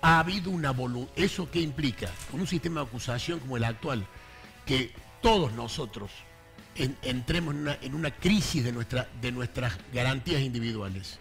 Ha 0.00 0.20
habido 0.20 0.50
una 0.50 0.70
voluntad. 0.70 1.12
¿Eso 1.16 1.50
qué 1.50 1.60
implica? 1.60 2.08
Con 2.30 2.40
un 2.40 2.46
sistema 2.46 2.80
de 2.80 2.86
acusación 2.86 3.40
como 3.40 3.56
el 3.56 3.64
actual, 3.64 4.06
que 4.64 4.92
todos 5.20 5.52
nosotros 5.52 6.10
entremos 7.02 7.54
en 7.82 7.94
una, 7.94 8.10
crisis 8.12 8.62
de, 8.62 8.72
nuestra, 8.72 9.08
de 9.20 9.32
nuestras 9.32 9.76
garantías 9.92 10.40
individuales. 10.42 11.18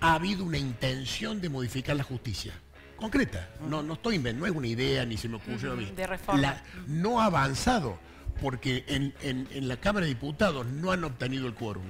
Ha 0.00 0.14
habido 0.14 0.44
una 0.44 0.58
intención 0.58 1.40
de 1.40 1.48
modificar 1.48 1.96
la 1.96 2.02
justicia 2.02 2.54
concreta. 2.96 3.48
No, 3.68 3.82
no 3.82 3.94
estoy 3.94 4.18
no 4.18 4.46
es 4.46 4.52
una 4.52 4.66
idea 4.66 5.04
ni 5.04 5.16
se 5.16 5.28
me 5.28 5.36
ocurrió 5.36 5.72
a 5.72 5.76
mí. 5.76 5.92
De 5.94 6.06
reforma. 6.06 6.62
no 6.86 7.20
ha 7.20 7.26
avanzado 7.26 7.98
porque 8.40 8.84
en, 8.88 9.14
en, 9.22 9.68
la 9.68 9.76
Cámara 9.76 10.06
de 10.06 10.14
Diputados 10.14 10.66
no 10.66 10.90
han 10.90 11.04
obtenido 11.04 11.46
el 11.46 11.54
quórum. 11.54 11.84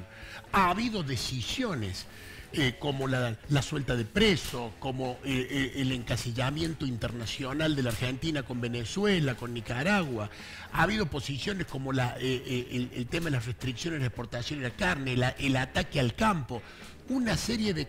Ha 0.52 0.70
habido 0.70 1.02
decisiones 1.02 2.06
eh, 2.56 2.76
como 2.78 3.06
la, 3.08 3.36
suelta 3.62 3.96
de 3.96 4.04
presos, 4.04 4.72
como 4.78 5.18
eh, 5.24 5.46
eh, 5.50 5.72
el 5.76 5.92
encasillamiento 5.92 6.86
internacional 6.86 7.74
de 7.76 7.82
la 7.82 7.90
Argentina 7.90 8.42
con 8.42 8.60
Venezuela, 8.60 9.34
con 9.34 9.52
Nicaragua. 9.54 10.30
Ha 10.72 10.82
habido 10.82 11.06
posiciones 11.06 11.66
como 11.66 11.92
el, 11.92 13.06
tema 13.10 13.26
de 13.26 13.30
las 13.32 13.46
restricciones 13.46 14.00
de 14.00 14.06
exportación 14.06 14.60
de 14.60 14.68
la 14.68 14.74
carne, 14.74 15.16
el 15.38 15.56
ataque 15.56 16.00
al 16.00 16.14
campo. 16.14 16.62
una 17.08 17.36
serie 17.36 17.74
de... 17.74 17.86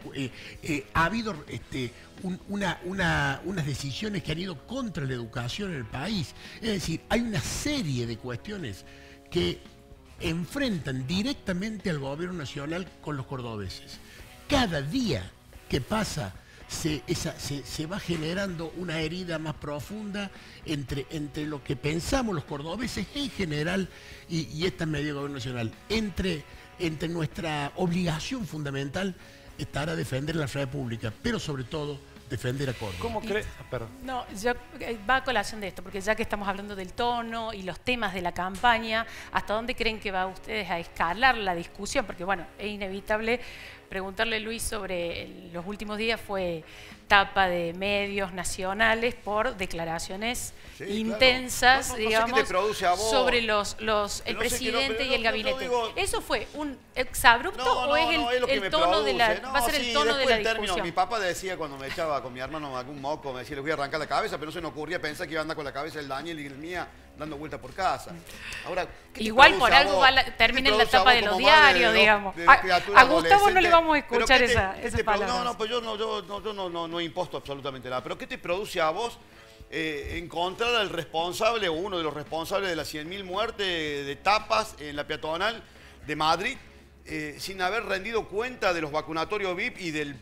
ha 0.93 1.05
habido 1.05 1.45
este, 1.47 1.91
un- 2.23 2.39
una- 2.49 2.79
una- 2.83 3.41
unas 3.45 3.65
decisiones 3.65 4.23
que 4.23 4.31
han 4.33 4.39
ido 4.39 4.65
contra 4.67 5.05
la 5.05 5.13
educación 5.13 5.71
en 5.71 5.77
el 5.77 5.85
país. 5.85 6.33
Es 6.61 6.69
decir, 6.69 7.01
hay 7.09 7.21
una 7.21 7.39
serie 7.41 8.05
de 8.07 8.17
cuestiones 8.17 8.85
que 9.31 9.59
enfrentan 10.19 11.05
directamente 11.07 11.89
al 11.89 11.99
gobierno 11.99 12.37
nacional 12.37 12.87
con 13.01 13.17
los 13.17 13.25
cordobeses. 13.25 13.99
Cada 14.49 14.81
día 14.81 15.29
que 15.69 15.81
pasa 15.81 16.33
se, 16.67 17.01
esa- 17.07 17.39
se- 17.39 17.63
se 17.63 17.85
va 17.85 17.99
generando 17.99 18.71
una 18.77 18.99
herida 18.99 19.39
más 19.39 19.55
profunda 19.55 20.29
entre, 20.65 21.05
entre 21.11 21.45
lo 21.45 21.63
que 21.63 21.75
pensamos 21.75 22.33
los 22.35 22.43
cordobeses 22.43 23.05
en 23.15 23.29
general 23.29 23.87
y, 24.29 24.47
y 24.55 24.65
esta 24.65 24.85
medida 24.85 25.07
del 25.07 25.15
gobierno 25.15 25.37
nacional. 25.37 25.71
Entre, 25.89 26.43
entre 26.79 27.07
nuestra 27.09 27.71
obligación 27.75 28.45
fundamental 28.47 29.15
estará 29.57 29.95
defender 29.95 30.35
la 30.35 30.47
república, 30.47 31.13
pero 31.23 31.39
sobre 31.39 31.63
todo 31.63 31.99
defender 32.29 32.67
a 32.71 32.73
Córdoba. 32.73 32.97
¿Cómo 32.99 33.21
crees? 33.21 33.45
Perdón. 33.69 33.89
No, 34.03 34.25
yo, 34.41 34.51
eh, 34.79 34.97
va 35.07 35.17
a 35.17 35.23
colación 35.23 35.61
de 35.61 35.67
esto, 35.67 35.83
porque 35.83 36.01
ya 36.01 36.15
que 36.15 36.23
estamos 36.23 36.47
hablando 36.47 36.75
del 36.75 36.91
tono 36.93 37.53
y 37.53 37.61
los 37.61 37.79
temas 37.79 38.15
de 38.15 38.21
la 38.23 38.31
campaña, 38.33 39.05
¿hasta 39.31 39.53
dónde 39.53 39.75
creen 39.75 39.99
que 39.99 40.11
va 40.11 40.25
ustedes 40.25 40.69
a 40.71 40.79
escalar 40.79 41.37
la 41.37 41.53
discusión? 41.53 42.05
Porque 42.05 42.23
bueno, 42.23 42.45
es 42.57 42.67
inevitable 42.71 43.39
preguntarle 43.89 44.39
Luis 44.39 44.63
sobre 44.63 45.27
los 45.53 45.65
últimos 45.65 45.97
días 45.97 46.19
fue 46.19 46.63
tapa 47.07 47.47
de 47.47 47.73
medios 47.73 48.33
nacionales 48.33 49.13
por 49.13 49.55
declaraciones 49.57 50.53
Sí, 50.75 50.83
claro. 50.85 50.93
intensas, 50.95 51.87
No, 51.89 51.93
no, 51.93 51.99
digamos, 51.99 52.49
vos. 52.49 53.09
sobre 53.11 53.41
los, 53.43 53.77
los 53.79 54.21
el 54.25 54.33
qué, 54.33 54.39
presidente 54.39 55.05
y 55.05 55.13
el 55.13 55.23
gabinete. 55.23 55.59
digo- 55.59 55.93
¿Eso 55.95 56.19
fue 56.21 56.47
un 56.55 56.77
exabrupto 56.95 57.63
o 57.63 57.95
es 57.95 58.09
el, 58.09 58.49
es 58.63 58.71
tono 58.71 59.03
de 59.03 59.13
la, 59.13 59.39
va 59.39 59.59
a 59.59 59.61
ser 59.61 59.73
No, 59.73 59.79
el 59.79 59.85
sí, 59.85 59.93
tono 59.93 60.15
de 60.17 60.25
la 60.25 60.35
término, 60.37 60.61
discusión? 60.63 60.85
Mi 60.85 60.91
papá 60.91 61.19
decía 61.19 61.55
cuando 61.57 61.77
me 61.77 61.87
echaba 61.87 62.21
con 62.23 62.33
mi 62.33 62.39
hermano 62.39 62.75
algún 62.75 62.99
moco, 62.99 63.31
me 63.31 63.39
decía, 63.41 63.55
les 63.55 63.61
voy 63.63 63.71
a 63.71 63.75
arrancar 63.75 63.99
la 63.99 64.07
cabeza, 64.07 64.37
pero 64.37 64.47
no 64.47 64.51
se 64.51 64.61
me 64.61 64.67
ocurría 64.67 64.99
pensar 64.99 65.27
que 65.27 65.33
iba 65.33 65.41
a 65.41 65.43
andar 65.43 65.55
con 65.55 65.63
la 65.65 65.71
cabeza 65.71 65.99
el 65.99 66.07
Daniel 66.07 66.39
y 66.39 66.45
el 66.47 66.55
mía 66.57 66.87
dando 67.17 67.37
vueltas 67.37 67.59
por 67.59 67.73
casa. 67.73 68.11
Ahora, 68.65 68.85
¿qué 69.13 69.19
te 69.19 69.23
Igual 69.23 69.53
por 69.55 69.73
algo 69.73 69.99
va 69.99 70.11
la- 70.11 70.25
¿Qué 70.25 70.31
te 70.31 70.37
termina 70.37 70.69
en 70.69 70.77
la 70.77 70.85
tapa 70.85 71.13
de 71.13 71.21
los 71.21 71.37
diarios, 71.37 71.93
digamos? 71.93 72.35
de 72.35 72.45
A- 72.47 73.03
Gustavo 73.05 73.49
no 73.49 73.61
le 73.61 73.69
vamos 73.69 73.95
a 73.95 73.99
escuchar 73.99 74.39
¿qué 74.39 74.47
te- 74.47 74.51
esa- 74.51 74.81
esas 74.81 75.03
palabras. 75.03 75.29
No, 75.37 75.43
no, 75.43 75.57
pues 75.57 75.69
yo 75.69 75.81
no, 75.81 75.97
yo, 75.97 76.21
no, 76.23 76.43
yo 76.43 76.53
no, 76.53 76.69
no, 76.69 76.87
no 76.87 77.01
imposto 77.01 77.37
absolutamente 77.37 77.89
nada. 77.89 78.03
Pero 78.03 78.17
¿qué 78.17 78.27
te 78.27 78.37
produce 78.37 78.81
a 78.81 78.89
vos 78.89 79.17
eh, 79.69 80.19
encontrar 80.21 80.75
al 80.75 80.89
responsable 80.89 81.67
o 81.69 81.73
uno 81.73 81.97
de 81.97 82.03
los 82.03 82.13
responsables 82.13 82.69
de 82.69 82.75
las 82.75 82.93
100.000 82.93 83.23
muertes 83.23 84.05
de 84.05 84.15
tapas 84.17 84.75
en 84.79 84.95
la 84.95 85.07
peatonal 85.07 85.63
de 86.05 86.15
Madrid 86.15 86.57
eh, 87.05 87.35
sin 87.39 87.61
haber 87.61 87.83
rendido 87.85 88.27
cuenta 88.27 88.73
de 88.73 88.81
los 88.81 88.91
vacunatorios 88.91 89.55
VIP 89.55 89.79
y 89.79 89.91
del 89.91 90.15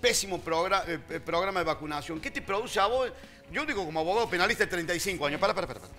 pésimo 0.00 0.36
eh, 0.46 0.98
eh, 1.10 1.20
programa 1.20 1.60
de 1.60 1.64
vacunación? 1.64 2.20
¿Qué 2.20 2.30
te 2.30 2.42
produce 2.42 2.78
a 2.78 2.86
vos? 2.86 3.10
Yo 3.50 3.64
digo 3.64 3.84
como 3.84 4.00
abogado 4.00 4.28
penalista 4.28 4.64
de 4.64 4.70
35 4.70 5.26
años. 5.26 5.40
Para, 5.40 5.54
para, 5.54 5.66
para, 5.66 5.80
para. 5.80 5.92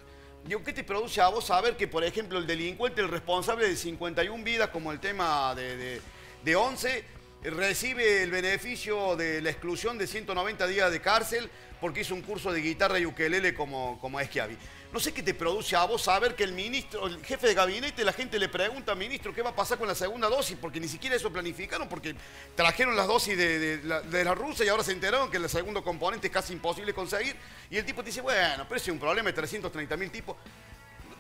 Digo, 0.46 0.64
¿qué 0.64 0.74
te 0.74 0.84
produce 0.84 1.20
a 1.22 1.30
vos 1.30 1.46
saber 1.46 1.76
que, 1.76 1.88
por 1.88 2.04
ejemplo, 2.04 2.38
el 2.38 2.46
delincuente, 2.46 3.02
el 3.02 3.10
responsable 3.10 3.68
de 3.68 3.76
51 3.76 4.44
vidas, 4.44 4.70
como 4.70 4.92
el 4.92 5.00
tema 5.00 5.56
de, 5.56 5.76
de, 5.76 6.02
de 6.44 6.56
11, 6.56 6.98
eh, 6.98 7.04
recibe 7.50 8.24
el 8.24 8.32
beneficio 8.32 9.16
de 9.16 9.42
la 9.42 9.50
exclusión 9.50 9.98
de 9.98 10.08
190 10.08 10.68
días 10.68 10.92
de 10.92 11.02
cárcel 11.02 11.50
porque 11.80 12.02
hizo 12.02 12.16
un 12.16 12.22
curso 12.22 12.52
de 12.52 12.62
guitarra 12.62 13.00
y 13.00 13.06
ukelele 13.06 13.54
como, 13.54 14.00
como 14.00 14.20
Schiavi? 14.22 14.58
No 14.92 15.00
sé 15.00 15.14
qué 15.14 15.22
te 15.22 15.34
produce 15.34 15.76
a 15.76 15.84
vos 15.86 16.04
saber 16.04 16.36
que 16.36 16.44
el 16.44 16.54
ministro, 16.54 17.06
el 17.06 17.24
jefe 17.24 17.48
de 17.48 17.54
gabinete, 17.54 18.04
la 18.06 18.14
gente 18.14 18.40
le 18.40 18.48
pregunta, 18.48 18.96
ministro, 18.96 19.34
¿qué 19.34 19.42
va 19.42 19.50
a 19.50 19.56
pasar 19.56 19.78
con 19.78 19.88
la 19.88 19.96
segunda 19.96 20.30
dosis? 20.30 20.58
Porque 20.60 20.80
ni 20.80 20.88
siquiera 20.88 21.18
eso 21.18 21.32
planificaron, 21.34 21.90
porque 21.90 22.16
trajeron 22.56 22.96
las 22.96 23.08
dosis 23.08 23.38
de, 23.38 23.60
de 23.60 23.84
la, 23.84 24.02
de 24.02 24.24
la 24.24 24.34
rusa 24.34 24.64
y 24.64 24.70
ahora 24.70 24.84
se 24.84 24.94
enteraron 24.94 25.30
que 25.30 25.38
el 25.38 25.50
segundo 25.50 25.84
componente 25.84 26.28
es 26.28 26.34
casi 26.34 26.54
imposible 26.54 26.94
conseguir. 26.94 27.36
Y 27.70 27.78
el 27.78 27.86
tipo 27.86 28.04
dice, 28.04 28.22
bueno, 28.22 28.66
pero 28.70 28.78
ese 28.78 28.90
es 28.90 28.94
un 28.94 29.00
problema 29.00 29.28
de 29.30 29.34
330 29.34 29.98
mil 29.98 30.12
tipos. 30.12 30.38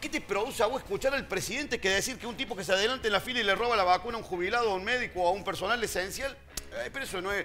¿Qué 0.06 0.10
te 0.10 0.22
produce 0.22 0.62
a 0.62 0.68
vos 0.68 0.84
escuchar 0.84 1.16
al 1.16 1.28
presidente 1.28 1.80
que 1.80 1.90
decir 1.90 2.20
que 2.20 2.28
un 2.28 2.38
tipo 2.38 2.56
que 2.56 2.64
se 2.64 2.72
adelante 2.72 3.08
en 3.08 3.14
la 3.14 3.20
fila 3.20 3.40
y 3.40 3.44
le 3.44 3.56
roba 3.56 3.76
la 3.76 3.84
vacuna 3.84 4.18
a 4.18 4.20
un 4.20 4.24
jubilado, 4.24 4.70
a 4.70 4.76
un 4.76 4.84
médico 4.84 5.24
o 5.24 5.28
a 5.28 5.32
un 5.32 5.44
personal 5.44 5.84
esencial? 5.84 6.38
Eh, 6.74 6.92
pero 6.94 7.06
eso 7.06 7.20
no 7.24 7.32
es... 7.32 7.44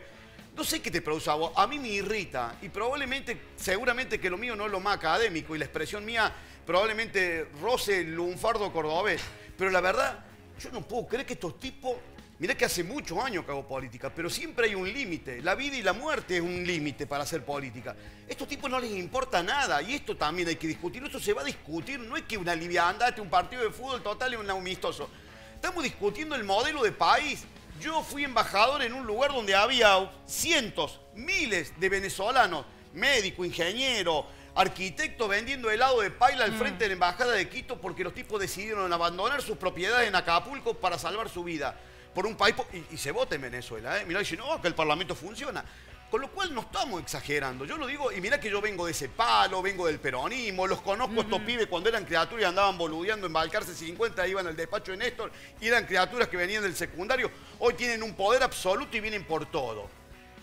No 0.55 0.62
sé 0.62 0.83
qué 0.83 0.90
te 0.90 1.00
produce 1.00 1.31
a 1.31 1.35
vos. 1.37 1.52
A 1.57 1.67
mí 1.67 1.79
me 1.79 1.88
irrita 1.88 2.57
y 2.61 2.69
probablemente, 2.69 3.40
seguramente 3.57 4.21
que 4.21 4.29
lo 4.29 4.37
mío 4.37 4.55
no 4.57 4.67
es 4.67 4.71
lo 4.71 4.79
más 4.79 4.99
académico 4.99 5.57
y 5.57 5.59
la 5.59 5.64
expresión 5.64 6.05
mía 6.05 6.31
probablemente 6.67 7.49
roce 7.62 8.00
el 8.02 8.14
lunfardo 8.14 8.71
cordobés. 8.71 9.23
Pero 9.57 9.71
la 9.71 9.81
verdad, 9.81 10.23
yo 10.62 10.71
no 10.71 10.83
puedo 10.83 11.07
creer 11.07 11.25
que 11.25 11.33
estos 11.33 11.59
tipos... 11.59 11.97
Mirá 12.40 12.54
que 12.54 12.64
hace 12.64 12.82
muchos 12.82 13.18
años 13.18 13.44
que 13.44 13.50
hago 13.50 13.68
política, 13.68 14.11
pero 14.16 14.30
siempre 14.30 14.68
hay 14.68 14.75
un 14.75 14.90
límite. 14.90 15.42
La 15.42 15.54
vida 15.54 15.76
y 15.76 15.82
la 15.82 15.92
muerte 15.92 16.38
es 16.38 16.42
un 16.42 16.66
límite 16.66 17.06
para 17.06 17.25
hacer 17.25 17.44
política. 17.44 17.94
Estos 18.26 18.49
tipos 18.49 18.70
no 18.70 18.80
les 18.80 18.92
importa 18.92 19.42
nada 19.42 19.82
y 19.82 19.92
esto 19.92 20.16
también 20.16 20.49
hay 20.49 20.56
que 20.56 20.66
discutirlo. 20.66 21.09
Esto 21.09 21.20
se 21.20 21.35
va 21.35 21.42
a 21.42 21.44
discutir, 21.44 22.00
no 22.00 22.16
es 22.16 22.23
que 22.23 22.38
una 22.38 22.54
liviandad, 22.54 23.18
un 23.18 23.28
partido 23.28 23.62
de 23.62 23.68
fútbol 23.68 24.02
total 24.02 24.32
y 24.32 24.37
un 24.37 24.49
amistoso. 24.49 25.11
Estamos 25.54 25.85
discutiendo 25.85 26.35
el 26.35 26.44
modelo 26.44 26.82
de 26.82 26.92
país. 26.92 27.44
Yo 27.78 28.02
fui 28.02 28.25
embajador 28.25 28.82
en 28.82 28.94
un 28.94 29.06
lugar 29.06 29.32
donde 29.32 29.54
había 29.54 30.11
cientos, 30.25 30.99
miles 31.14 31.78
de 31.78 31.90
venezolanos, 31.90 32.64
médico, 32.94 33.44
ingeniero, 33.44 34.25
arquitecto 34.54 35.28
vendiendo 35.28 35.70
helado 35.70 36.00
de 36.00 36.11
paila 36.11 36.47
al 36.47 36.54
frente 36.54 36.85
de 36.85 36.88
la 36.88 36.94
embajada 36.94 37.32
de 37.32 37.50
Quito 37.50 37.78
porque 37.78 38.02
los 38.02 38.14
tipos 38.14 38.40
decidieron 38.40 38.90
abandonar 38.90 39.42
sus 39.42 39.59
propiedades 39.59 40.09
en 40.09 40.14
Acapulco 40.14 40.73
para 40.73 40.99
salvar 40.99 41.28
su 41.28 41.44
vida 41.44 41.78
por 42.14 42.26
un 42.26 42.37
país 42.37 42.55
y, 42.73 42.95
y 42.95 42.99
se 42.99 43.11
vota 43.11 43.35
en 43.35 43.43
Venezuela. 43.43 44.00
¿eh? 44.00 44.05
Mirá, 44.07 44.21
dice, 44.21 44.37
no, 44.37 44.61
que 44.61 44.69
el 44.69 44.75
Parlamento 44.75 45.14
funciona. 45.14 45.64
Con 46.11 46.23
lo 46.23 46.29
cual 46.33 46.52
no 46.52 46.62
estamos 46.62 47.00
exagerando. 47.00 47.64
Yo 47.64 47.76
lo 47.76 47.87
digo, 47.87 48.11
y 48.11 48.21
mirá 48.21 48.40
que 48.40 48.50
yo 48.50 48.61
vengo 48.61 48.85
de 48.85 48.90
ese 48.90 49.09
palo, 49.09 49.62
vengo 49.62 49.87
del 49.87 50.00
peronismo, 50.00 50.67
los 50.67 50.81
conozco 50.81 51.21
a 51.21 51.23
estos 51.23 51.40
pibes 51.43 51.69
cuando 51.69 51.88
eran 51.88 52.05
criaturas 52.05 52.43
y 52.43 52.45
andaban 52.47 52.76
boludeando 52.76 53.29
en 53.29 53.33
Balcarce 53.33 53.76
50, 53.76 54.26
iban 54.26 54.45
al 54.49 54.57
despacho 54.57 54.90
de 54.90 54.99
Néstor, 54.99 55.31
y 55.61 55.69
eran 55.69 55.87
criaturas 55.87 56.26
que 56.26 56.37
venían 56.37 56.64
del 56.64 56.75
secundario. 56.75 57.31
Hoy 57.61 57.75
tienen 57.75 58.02
un 58.02 58.14
poder 58.14 58.43
absoluto 58.43 58.97
y 58.97 59.00
vienen 59.00 59.25
por 59.25 59.47
todo. 59.47 59.88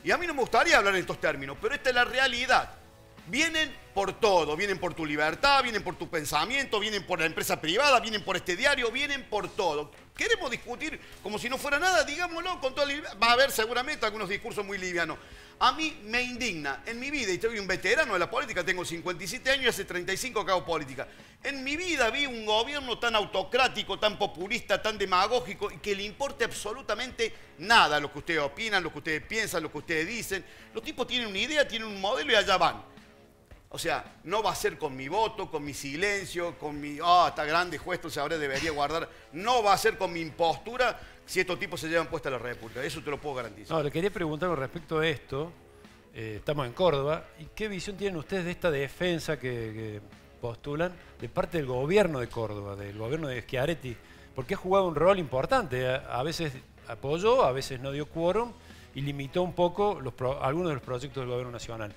Y 0.06 0.12
a 0.12 0.18
mí 0.18 0.26
no 0.26 0.34
me 0.34 0.40
gustaría 0.40 0.78
hablar 0.78 0.96
en 0.96 1.02
estos 1.02 1.20
términos, 1.20 1.58
pero 1.62 1.76
esta 1.76 1.90
es 1.90 1.96
la 1.96 2.06
realidad. 2.06 2.77
Vienen 3.28 3.76
por 3.94 4.14
todo, 4.20 4.56
vienen 4.56 4.80
por 4.80 4.94
tu 4.94 5.06
libertad, 5.06 5.62
vienen 5.62 5.84
por 5.84 5.98
tu 5.98 6.10
pensamiento, 6.10 6.80
vienen 6.80 7.06
por 7.06 7.20
la 7.20 7.26
empresa 7.26 7.60
privada, 7.60 8.00
vienen 8.00 8.24
por 8.24 8.38
este 8.38 8.56
diario, 8.56 8.90
vienen 8.90 9.24
por 9.26 9.50
todo. 9.50 9.92
Queremos 10.16 10.50
discutir 10.50 11.00
como 11.22 11.38
si 11.38 11.50
no 11.50 11.58
fuera 11.58 11.78
nada, 11.78 12.06
digámoslo 12.06 12.60
con 12.62 12.74
toda 12.74 12.88
libertad. 12.88 13.18
Va 13.22 13.28
a 13.28 13.34
haber 13.34 13.52
seguramente 13.52 14.06
algunos 14.06 14.30
discursos 14.30 14.66
muy 14.66 14.78
livianos. 14.78 15.18
A 15.60 15.74
mí 15.74 16.00
me 16.04 16.22
indigna 16.22 16.84
en 16.86 17.00
mi 17.00 17.10
vida, 17.10 17.32
y 17.32 17.42
soy 17.42 17.58
un 17.60 17.68
veterano 17.68 18.14
de 18.14 18.20
la 18.20 18.30
política, 18.30 18.64
tengo 18.64 18.86
57 18.86 19.50
años 19.50 19.66
y 19.66 19.68
hace 19.70 19.86
35 19.86 20.46
que 20.46 20.52
hago 20.52 20.64
política. 20.64 21.08
En 21.44 21.64
mi 21.64 21.76
vida 21.76 22.10
vi 22.12 22.28
un 22.28 22.46
gobierno 22.46 23.00
tan 23.00 23.16
autocrático, 23.16 24.00
tan 24.00 24.18
populista, 24.18 24.82
tan 24.82 24.98
demagógico 24.98 25.72
y 25.72 25.78
que 25.80 25.96
le 25.96 26.04
importe 26.04 26.46
absolutamente 26.46 27.34
nada 27.58 28.00
lo 28.00 28.12
que 28.14 28.20
ustedes 28.20 28.42
opinan, 28.42 28.84
lo 28.84 28.92
que 28.92 29.00
ustedes 29.00 29.24
piensan, 29.24 29.64
lo 29.64 29.72
que 29.72 29.80
ustedes 29.80 30.08
dicen. 30.08 30.46
Los 30.74 30.84
tipos 30.84 31.08
tienen 31.08 31.28
una 31.28 31.40
idea, 31.40 31.68
tienen 31.68 31.88
un 31.88 32.00
modelo 32.00 32.32
y 32.32 32.36
allá 32.36 32.58
van. 32.58 32.97
O 33.70 33.78
sea, 33.78 34.16
no 34.24 34.42
va 34.42 34.52
a 34.52 34.56
ser 34.56 34.78
con 34.78 34.96
mi 34.96 35.10
voto, 35.10 35.52
con 35.52 35.64
mi 35.64 35.74
silencio, 35.74 36.58
con 36.58 36.80
mi, 36.80 37.00
ah, 37.04 37.26
está 37.30 37.44
grande 37.44 37.78
juez, 37.78 38.00
se 38.10 38.20
ahora 38.20 38.38
debería 38.38 38.72
guardar. 38.72 39.10
No 39.34 39.62
va 39.62 39.74
a 39.74 39.78
ser 39.78 39.98
con 39.98 40.14
mi 40.14 40.22
impostura 40.22 40.98
si 41.26 41.42
estos 41.42 41.60
tipos 41.60 41.80
se 41.82 41.90
llevan 41.90 42.08
puesta 42.08 42.30
la 42.30 42.38
República. 42.38 42.82
Eso 42.82 43.02
te 43.04 43.10
lo 43.10 43.20
puedo 43.20 43.36
garantizar. 43.36 43.84
Le 43.84 43.92
quería 43.92 44.10
preguntar 44.10 44.48
con 44.50 44.58
respecto 44.58 45.00
a 45.00 45.08
esto. 45.08 45.52
eh, 46.14 46.36
estamos 46.38 46.66
en 46.66 46.72
Córdoba. 46.74 47.26
¿Y 47.40 47.46
qué 47.54 47.68
visión 47.68 47.98
tienen 47.98 48.18
ustedes 48.18 48.46
de 48.46 48.52
esta 48.52 48.72
defensa 48.72 49.38
que, 49.38 49.50
que 49.50 50.02
postulan 50.40 50.94
de 51.20 51.28
parte 51.28 51.58
del 51.58 51.68
gobierno 51.68 52.20
de 52.22 52.30
Córdoba, 52.30 52.76
del 52.78 52.98
gobierno 52.98 53.28
de 53.28 53.42
Schiaretti? 53.42 53.98
Porque 54.34 54.54
ha 54.54 54.58
jugado 54.58 54.88
un 54.88 54.96
rol 54.96 55.20
importante. 55.20 55.88
A, 55.88 56.18
a 56.20 56.24
veces 56.24 56.54
apoyó, 56.88 57.44
a 57.44 57.52
veces 57.52 57.82
no 57.82 57.92
dio 57.92 58.08
quórum 58.08 58.54
y 58.96 59.02
limitó 59.02 59.44
un 59.44 59.54
poco 59.54 60.00
los 60.02 60.14
pro- 60.14 60.42
algunos 60.42 60.70
de 60.70 60.76
los 60.76 60.84
proyectos 60.84 61.22
del 61.22 61.30
gobierno 61.30 61.52
nacional. 61.52 61.94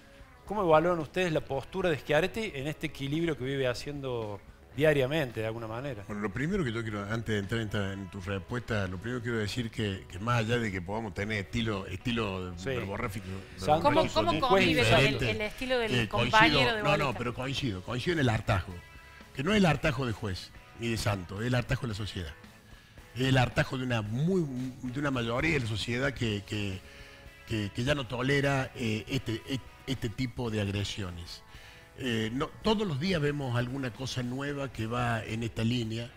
¿Cómo 0.50 0.62
evalúan 0.64 0.98
ustedes 0.98 1.32
la 1.32 1.42
postura 1.42 1.90
de 1.90 1.96
Schiaretti 2.00 2.50
en 2.56 2.66
este 2.66 2.88
equilibrio 2.88 3.38
que 3.38 3.44
vive 3.44 3.68
haciendo 3.68 4.40
diariamente, 4.76 5.38
de 5.38 5.46
alguna 5.46 5.68
manera? 5.68 6.02
Bueno, 6.08 6.22
lo 6.22 6.32
primero 6.32 6.64
que 6.64 6.72
yo 6.72 6.82
quiero, 6.82 7.04
antes 7.04 7.26
de 7.48 7.60
entrar 7.60 7.92
en, 7.92 8.10
tu 8.10 8.20
respuesta, 8.20 8.88
lo 8.88 8.98
primero 8.98 9.20
que 9.20 9.26
quiero 9.28 9.38
decir 9.38 9.70
que, 9.70 10.06
que 10.10 10.18
más 10.18 10.40
allá 10.40 10.58
de 10.58 10.72
que 10.72 10.82
podamos 10.82 11.14
tener 11.14 11.38
estilo, 11.44 11.86
estilo 11.86 12.52
Sí. 12.58 12.64
verborráfico, 12.70 13.26
¿Cómo, 13.64 14.08
cómo 14.12 14.40
convive 14.40 14.82
con 14.90 14.98
el, 14.98 15.40
estilo 15.40 15.78
del 15.78 15.94
Eh, 15.94 16.08
compañero 16.08 16.58
coincido- 16.58 16.74
de 16.78 16.82
No, 16.82 16.96
no, 16.96 17.14
pero 17.14 17.32
coincido, 17.32 17.84
coincido 17.84 18.14
en 18.14 18.18
el 18.18 18.28
hartajo. 18.28 18.72
Que 19.36 19.44
no 19.44 19.52
es 19.52 19.58
el 19.58 19.66
hartajo 19.66 20.04
de 20.04 20.10
juez 20.12 20.50
ni 20.80 20.88
de 20.88 20.96
santo, 20.96 21.40
es 21.42 21.46
el 21.46 21.54
hartajo 21.54 21.82
de 21.82 21.88
la 21.90 21.94
sociedad. 21.94 22.34
Es 23.14 23.20
el 23.22 23.38
hartajo 23.38 23.78
de 23.78 23.84
una 23.84 24.02
muy 24.02 24.44
de 24.82 24.98
una 24.98 25.12
mayoría 25.12 25.52
de 25.52 25.60
la 25.60 25.66
sociedad 25.68 26.12
que, 26.12 26.42
que- 26.44 26.80
que- 27.46 27.70
que 27.72 27.84
ya 27.84 27.94
no 27.94 28.08
tolera 28.08 28.72
eh, 28.74 29.04
este, 29.06 29.40
este 29.86 30.08
tipo 30.08 30.50
de 30.50 30.60
agresiones. 30.60 31.42
Eh, 31.98 32.32
todos 32.62 32.86
los 32.86 32.98
días 32.98 33.20
vemos 33.20 33.56
alguna 33.56 33.92
cosa 33.92 34.22
nueva 34.22 34.72
que 34.72 34.86
va 34.86 35.22
en 35.24 35.42
esta 35.42 35.64
línea 35.64 36.10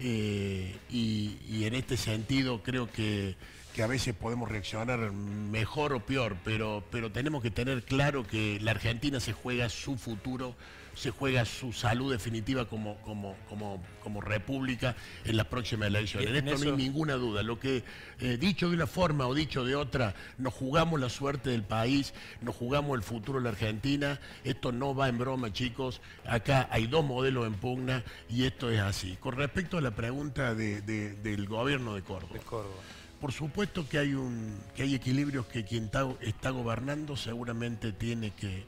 eh, 0.00 0.76
y, 0.90 1.36
y 1.48 1.64
en 1.66 1.74
este 1.74 1.96
sentido 1.96 2.62
creo 2.62 2.90
que 2.90 3.36
que 3.74 3.82
a 3.82 3.86
veces 3.86 4.14
podemos 4.14 4.48
reaccionar 4.48 5.12
mejor 5.12 5.92
o 5.92 6.00
peor, 6.00 6.36
pero, 6.44 6.82
pero 6.90 7.10
tenemos 7.12 7.42
que 7.42 7.50
tener 7.50 7.84
claro 7.84 8.26
que 8.26 8.58
la 8.60 8.72
Argentina 8.72 9.20
se 9.20 9.32
juega 9.32 9.68
su 9.68 9.96
futuro, 9.96 10.56
se 10.94 11.10
juega 11.10 11.44
su 11.44 11.72
salud 11.72 12.12
definitiva 12.12 12.66
como, 12.66 12.96
como, 12.98 13.36
como, 13.48 13.82
como 14.02 14.20
república 14.20 14.96
en 15.24 15.36
las 15.36 15.46
próximas 15.46 15.88
elecciones. 15.88 16.28
En, 16.28 16.48
esto 16.48 16.64
no 16.64 16.70
hay 16.72 16.76
ninguna 16.76 17.14
duda. 17.14 17.42
Lo 17.42 17.58
que, 17.58 17.84
eh, 18.18 18.36
dicho 18.38 18.68
de 18.68 18.76
una 18.76 18.86
forma 18.86 19.26
o 19.26 19.34
dicho 19.34 19.64
de 19.64 19.76
otra, 19.76 20.14
nos 20.38 20.54
jugamos 20.54 21.00
la 21.00 21.08
suerte 21.08 21.50
del 21.50 21.62
país, 21.62 22.14
nos 22.40 22.54
jugamos 22.54 22.96
el 22.96 23.02
futuro 23.02 23.38
de 23.38 23.44
la 23.44 23.50
Argentina. 23.50 24.20
Esto 24.44 24.72
no 24.72 24.94
va 24.94 25.08
en 25.08 25.18
broma, 25.18 25.52
chicos. 25.52 26.00
Acá 26.26 26.68
hay 26.70 26.86
dos 26.86 27.04
modelos 27.04 27.46
en 27.46 27.54
pugna 27.54 28.04
y 28.28 28.44
esto 28.44 28.70
es 28.70 28.80
así. 28.80 29.16
Con 29.20 29.36
respecto 29.36 29.78
a 29.78 29.80
la 29.80 29.92
pregunta 29.92 30.54
del 30.54 31.46
gobierno 31.46 31.94
de 31.94 32.02
Córdoba. 32.02 32.34
De 32.34 32.40
Córdoba. 32.40 32.76
Por 33.20 33.32
supuesto 33.32 33.86
que 33.86 33.98
hay, 33.98 34.14
un, 34.14 34.58
que 34.74 34.82
hay 34.82 34.94
equilibrios 34.94 35.46
que 35.46 35.62
quien 35.62 35.90
está, 36.22 36.50
gobernando 36.50 37.16
seguramente 37.16 37.92
tiene 37.92 38.30
que... 38.30 38.64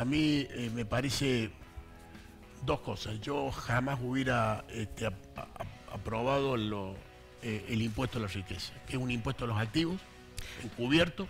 A 0.00 0.04
mí 0.06 0.46
eh, 0.48 0.70
me 0.74 0.86
parece 0.86 1.50
dos 2.64 2.80
cosas. 2.80 3.20
Yo 3.20 3.50
jamás 3.50 3.98
hubiera 4.02 4.64
este, 4.70 5.06
aprobado 5.92 6.56
eh, 7.42 7.66
el 7.68 7.82
impuesto 7.82 8.16
a 8.16 8.22
la 8.22 8.28
riqueza, 8.28 8.72
que 8.86 8.96
es 8.96 8.98
un 8.98 9.10
impuesto 9.10 9.44
a 9.44 9.48
los 9.48 9.58
activos, 9.58 10.00
encubierto, 10.64 11.28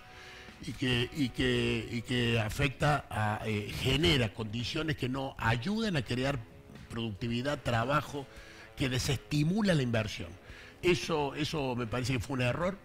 y 0.64 1.30
que, 1.30 2.40
afecta, 2.46 3.40
eh, 3.44 3.72
genera 3.80 4.32
condiciones 4.32 4.96
que 4.96 5.08
no 5.08 5.34
ayudan 5.38 5.96
a 5.96 6.02
crear 6.02 6.38
productividad, 6.90 7.58
trabajo, 7.64 8.24
que 8.76 8.88
desestimula 8.88 9.74
la 9.74 9.82
inversión. 9.82 10.28
Eso, 10.80 11.34
eso 11.34 11.74
me 11.74 11.88
parece 11.88 12.12
que 12.12 12.20
fue 12.20 12.34
un 12.34 12.42
error. 12.42 12.78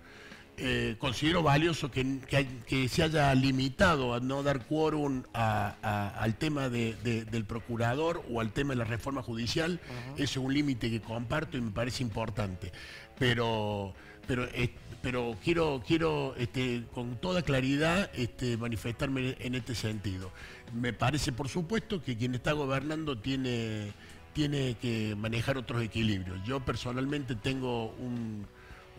Eh, 0.57 0.95
considero 0.99 1.43
valioso 1.43 1.91
que, 1.91 2.87
se 2.87 3.03
haya 3.03 3.33
limitado 3.35 4.13
a 4.13 4.21
no 4.21 4.41
dar 4.41 4.65
quórum 4.65 5.23
al 5.33 6.35
tema 6.37 6.69
del 6.69 7.45
procurador 7.45 8.23
o 8.31 8.39
al 8.39 8.51
tema 8.53 8.71
de 8.71 8.77
la 8.77 8.85
reforma 8.85 9.21
judicial. 9.21 9.79
Ese 10.15 10.23
es 10.23 10.37
un 10.37 10.53
límite 10.53 10.89
que 10.89 11.01
comparto 11.01 11.57
y 11.57 11.61
me 11.61 11.71
parece 11.71 12.03
importante. 12.03 12.71
Pero, 13.19 13.93
pero, 14.27 14.45
eh, 14.53 14.73
pero 15.01 15.35
quiero, 15.43 15.83
quiero 15.85 16.35
este, 16.37 16.83
con 16.93 17.17
toda 17.17 17.41
claridad 17.41 18.09
este, 18.13 18.57
manifestarme 18.57 19.35
en 19.39 19.55
este 19.55 19.75
sentido. 19.75 20.31
Me 20.73 20.93
parece, 20.93 21.31
por 21.31 21.49
supuesto, 21.49 22.01
que 22.01 22.17
quien 22.17 22.33
está 22.35 22.53
gobernando 22.53 23.17
tiene 23.17 23.93
tiene 24.35 24.75
que 24.81 25.15
manejar 25.15 25.57
otros 25.57 25.81
equilibrios. 25.81 26.43
Yo 26.43 26.59
personalmente 26.59 27.35
tengo 27.35 27.91
un 27.93 28.45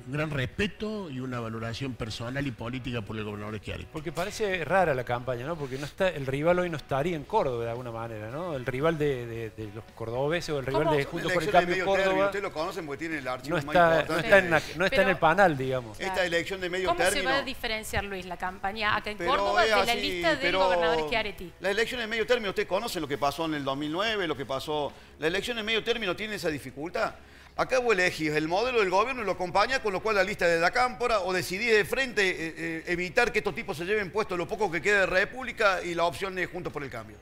gran 0.07 0.31
respeto 0.31 1.11
y 1.11 1.21
una 1.21 1.41
valoración 1.41 1.95
personal 1.95 2.47
y 2.47 2.51
política 2.51 3.03
por 3.03 3.17
el 3.17 3.25
gobernador 3.25 3.59
Schiaretti. 3.59 3.89
Porque 3.93 4.13
parece 4.13 4.65
rara 4.65 4.95
la 4.95 5.05
campaña, 5.05 5.47
¿no? 5.47 5.57
Porque 5.57 5.79
no 5.79 5.85
está, 5.85 6.09
el 6.09 6.27
rival 6.27 6.59
hoy 6.61 6.71
no 6.71 6.77
estaría 6.77 7.17
en 7.17 7.25
Córdoba 7.25 7.65
de 7.65 7.71
alguna 7.71 7.91
manera, 7.91 8.31
¿no? 8.31 8.55
El 8.55 8.65
rival 8.65 8.99
de, 8.99 9.53
los 9.75 9.85
cordobeses 9.95 10.51
o 10.51 10.59
el 10.61 10.67
rival 10.67 10.97
de 10.97 11.05
Juntos 11.05 11.33
por 11.33 11.43
el 11.43 11.51
Cambio 11.51 11.85
Córdoba. 11.85 12.27
Ustedes 12.27 12.43
lo 12.43 12.53
conocen 12.53 12.87
porque 12.87 13.01
tiene 13.01 13.19
el 13.19 13.29
archivo 13.29 13.57
no 13.57 13.59
está, 13.59 14.05
No 14.05 14.19
está, 14.19 14.39
en, 14.39 14.51
no 14.51 14.87
está 14.87 15.03
en 15.03 15.09
el 15.09 15.17
panel, 15.17 15.57
digamos. 15.57 15.99
Esta 15.99 16.25
elección 16.25 16.61
de 16.61 16.71
medio 16.71 16.89
¿Cómo 16.89 16.99
término... 16.99 17.23
¿Cómo 17.23 17.31
se 17.31 17.37
va 17.37 17.43
a 17.43 17.45
diferenciar, 17.45 18.05
Luis, 18.05 18.27
la 18.27 18.37
campaña 18.37 18.97
acá 18.97 19.11
en 19.11 19.19
Córdoba 19.19 19.65
de 19.65 19.71
la 19.71 19.95
lista 19.95 20.37
del 20.37 20.57
gobernador 20.57 21.07
Schiaretti? 21.07 21.53
La 21.61 21.71
elección 21.71 22.01
de 22.01 22.07
medio 22.07 22.27
término, 22.27 22.51
usted 22.51 22.67
conoce 22.67 23.01
lo 23.01 23.09
que 23.09 23.19
pasó 23.19 23.47
en 23.47 23.55
el 23.55 23.65
2009, 23.65 24.29
lo 24.29 24.37
que 24.37 24.47
pasó... 24.47 24.93
La 25.19 25.27
elección 25.27 25.57
de 25.57 25.63
medio 25.63 25.83
término 25.83 26.15
tiene 26.15 26.37
esa 26.37 26.49
dificultad. 26.49 27.15
Acá 27.59 27.79
vos 27.79 27.95
elegís 27.95 28.33
el 28.33 28.49
modelo 28.49 28.81
del 28.81 28.91
gobierno 28.91 29.23
y 29.23 29.25
lo 29.25 29.33
acompaña, 29.33 29.83
con 29.83 29.91
lo 29.91 30.03
cual 30.03 30.17
la 30.17 30.23
lista 30.23 30.47
de 30.47 30.61
la 30.61 30.71
cámpora, 30.71 31.21
o 31.21 31.33
decidís 31.33 31.73
de 31.73 31.87
frente 31.87 32.29
eh, 32.29 32.55
eh, 32.55 32.85
evitar 32.89 33.33
que 33.33 33.39
estos 33.39 33.55
tipos 33.55 33.79
se 33.79 33.87
lleven 33.87 34.11
puesto 34.11 34.37
lo 34.37 34.47
poco 34.47 34.71
que 34.71 34.83
quede 34.83 35.01
de 35.01 35.07
República 35.07 35.83
y 35.83 35.95
la 35.95 36.05
opción 36.05 36.39
es 36.39 36.51
Juntos 36.51 36.71
por 36.71 36.85
el 36.85 36.91
Cambio. 36.91 37.17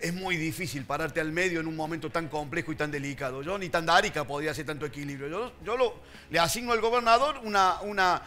Es 0.00 0.14
muy 0.14 0.38
difícil 0.38 0.86
pararte 0.86 1.20
al 1.20 1.32
medio 1.32 1.60
en 1.60 1.66
un 1.66 1.76
momento 1.76 2.08
tan 2.08 2.28
complejo 2.28 2.72
y 2.72 2.76
tan 2.76 2.90
delicado. 2.90 3.42
Yo 3.42 3.58
ni 3.58 3.68
tan 3.68 3.84
dárica 3.84 4.24
podía 4.24 4.52
hacer 4.52 4.64
tanto 4.64 4.86
equilibrio. 4.86 5.28
Yo, 5.28 5.52
yo 5.62 5.76
lo, 5.76 6.00
le 6.30 6.38
asigno 6.38 6.72
al 6.72 6.80
gobernador 6.80 7.38
una, 7.44 7.78
una 7.82 8.22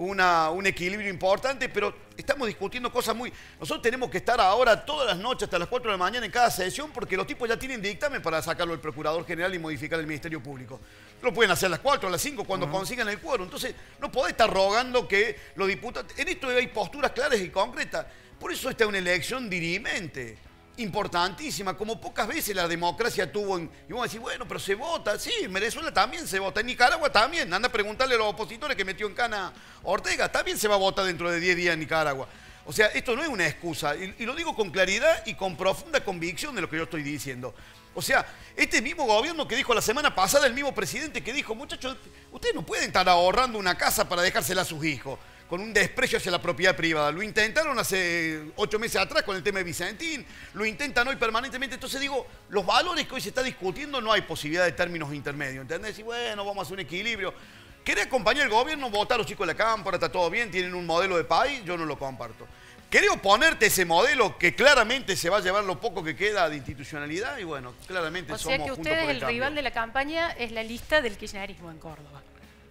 un 0.00 0.66
equilibrio 0.66 1.10
importante, 1.10 1.68
pero 1.68 1.94
estamos 2.16 2.48
discutiendo 2.48 2.90
cosas 2.90 3.14
muy... 3.14 3.32
Nosotros 3.58 3.82
tenemos 3.82 4.10
que 4.10 4.18
estar 4.18 4.40
ahora 4.40 4.84
todas 4.84 5.06
las 5.06 5.18
noches 5.18 5.44
hasta 5.44 5.58
las 5.58 5.68
4 5.68 5.90
de 5.90 5.98
la 5.98 6.02
mañana 6.02 6.24
en 6.24 6.32
cada 6.32 6.50
sesión 6.50 6.90
porque 6.90 7.16
los 7.16 7.26
tipos 7.26 7.48
ya 7.48 7.58
tienen 7.58 7.82
dictamen 7.82 8.22
para 8.22 8.40
sacarlo 8.40 8.72
del 8.72 8.80
Procurador 8.80 9.26
General 9.26 9.54
y 9.54 9.58
modificar 9.58 10.00
el 10.00 10.06
Ministerio 10.06 10.42
Público. 10.42 10.80
Lo 11.22 11.34
pueden 11.34 11.50
hacer 11.50 11.66
a 11.66 11.70
las 11.70 11.80
4, 11.80 12.08
a 12.08 12.12
las 12.12 12.20
5 12.22 12.44
cuando 12.44 12.70
consigan 12.70 13.08
el 13.08 13.18
cuero. 13.18 13.44
Entonces, 13.44 13.74
no 14.00 14.10
podés 14.10 14.32
estar 14.32 14.50
rogando 14.50 15.06
que 15.06 15.38
los 15.56 15.68
diputados... 15.68 16.10
En 16.16 16.28
esto 16.28 16.48
hay 16.48 16.68
posturas 16.68 17.12
claras 17.12 17.40
y 17.40 17.50
concretas. 17.50 18.06
Por 18.38 18.52
eso 18.52 18.70
está 18.70 18.86
una 18.86 18.98
elección 18.98 19.50
dirimente 19.50 20.49
importantísima, 20.80 21.76
como 21.76 22.00
pocas 22.00 22.26
veces 22.26 22.54
la 22.54 22.66
democracia 22.66 23.30
tuvo. 23.30 23.58
En, 23.58 23.70
y 23.88 23.92
vamos 23.92 24.04
a 24.04 24.06
decir, 24.08 24.20
bueno, 24.20 24.46
pero 24.46 24.60
se 24.60 24.74
vota. 24.74 25.18
Sí, 25.18 25.32
en 25.42 25.52
Venezuela 25.52 25.92
también 25.92 26.26
se 26.26 26.38
vota. 26.38 26.60
En 26.60 26.66
Nicaragua 26.66 27.10
también. 27.10 27.52
Anda 27.52 27.68
a 27.68 27.72
preguntarle 27.72 28.14
a 28.14 28.18
los 28.18 28.28
opositores 28.28 28.76
que 28.76 28.84
metió 28.84 29.06
en 29.06 29.14
cana 29.14 29.52
Ortega. 29.82 30.30
También 30.30 30.58
se 30.58 30.68
va 30.68 30.74
a 30.74 30.78
votar 30.78 31.04
dentro 31.04 31.30
de 31.30 31.40
10 31.40 31.56
días 31.56 31.74
en 31.74 31.80
Nicaragua. 31.80 32.28
O 32.66 32.72
sea, 32.72 32.86
esto 32.88 33.16
no 33.16 33.22
es 33.22 33.28
una 33.28 33.46
excusa. 33.46 33.94
Y, 33.96 34.24
lo 34.24 34.34
digo 34.34 34.54
con 34.54 34.70
claridad 34.70 35.24
y 35.26 35.34
con 35.34 35.56
profunda 35.56 36.04
convicción 36.04 36.54
de 36.54 36.60
lo 36.60 36.70
que 36.70 36.76
yo 36.76 36.84
estoy 36.84 37.02
diciendo. 37.02 37.54
O 37.94 38.02
sea, 38.02 38.26
este 38.56 38.80
mismo 38.80 39.04
gobierno 39.04 39.48
que 39.48 39.56
dijo 39.56 39.74
la 39.74 39.82
semana 39.82 40.14
pasada, 40.14 40.46
el 40.46 40.54
mismo 40.54 40.72
presidente 40.74 41.22
que 41.22 41.32
dijo, 41.32 41.54
muchachos, 41.54 41.96
ustedes 42.30 42.54
no 42.54 42.64
pueden 42.64 42.84
estar 42.86 43.08
ahorrando 43.08 43.58
una 43.58 43.76
casa 43.76 44.08
para 44.08 44.22
dejársela 44.22 44.62
a 44.62 44.64
sus 44.64 44.84
hijos 44.84 45.18
con 45.50 45.60
un 45.60 45.74
desprecio 45.74 46.16
hacia 46.16 46.30
la 46.30 46.40
propiedad 46.40 46.76
privada. 46.76 47.10
Lo 47.10 47.24
intentaron 47.24 47.76
hace 47.76 48.52
ocho 48.54 48.78
meses 48.78 49.00
atrás 49.00 49.24
con 49.24 49.34
el 49.34 49.42
tema 49.42 49.58
de 49.58 49.64
Vicentín, 49.64 50.24
lo 50.54 50.64
intentan 50.64 51.08
hoy 51.08 51.16
permanentemente. 51.16 51.74
Entonces 51.74 52.00
digo, 52.00 52.24
los 52.50 52.64
valores 52.64 53.08
que 53.08 53.16
hoy 53.16 53.20
se 53.20 53.30
está 53.30 53.42
discutiendo 53.42 54.00
no 54.00 54.12
hay 54.12 54.20
posibilidad 54.20 54.64
de 54.64 54.70
términos 54.70 55.12
intermedios, 55.12 55.62
¿entendés? 55.62 55.98
Y 55.98 56.04
bueno, 56.04 56.44
vamos 56.44 56.58
a 56.58 56.62
hacer 56.62 56.74
un 56.74 56.80
equilibrio. 56.80 57.34
¿Quiere 57.82 58.02
acompañar 58.02 58.44
al 58.44 58.50
gobierno? 58.50 58.90
Votar 58.90 59.18
los 59.18 59.26
chicos 59.26 59.44
de 59.44 59.52
la 59.52 59.56
Cámara, 59.56 59.96
está 59.96 60.08
todo 60.08 60.30
bien, 60.30 60.52
tienen 60.52 60.72
un 60.72 60.86
modelo 60.86 61.16
de 61.16 61.24
país, 61.24 61.64
yo 61.64 61.76
no 61.76 61.84
lo 61.84 61.98
comparto. 61.98 62.46
¿Querés 62.88 63.10
oponerte 63.10 63.66
ese 63.66 63.84
modelo 63.84 64.38
que 64.38 64.54
claramente 64.54 65.16
se 65.16 65.30
va 65.30 65.38
a 65.38 65.40
llevar 65.40 65.64
lo 65.64 65.80
poco 65.80 66.04
que 66.04 66.14
queda 66.14 66.48
de 66.48 66.56
institucionalidad? 66.56 67.38
Y 67.38 67.44
bueno, 67.44 67.74
claramente 67.88 68.32
o 68.34 68.38
somos 68.38 68.56
sea 68.56 68.66
que 68.66 68.72
ustedes, 68.72 69.08
el, 69.08 69.16
el 69.16 69.20
rival 69.22 69.56
de 69.56 69.62
la 69.62 69.72
campaña 69.72 70.30
es 70.30 70.52
la 70.52 70.62
lista 70.62 71.02
del 71.02 71.16
kirchnerismo 71.16 71.72
en 71.72 71.78
Córdoba. 71.78 72.22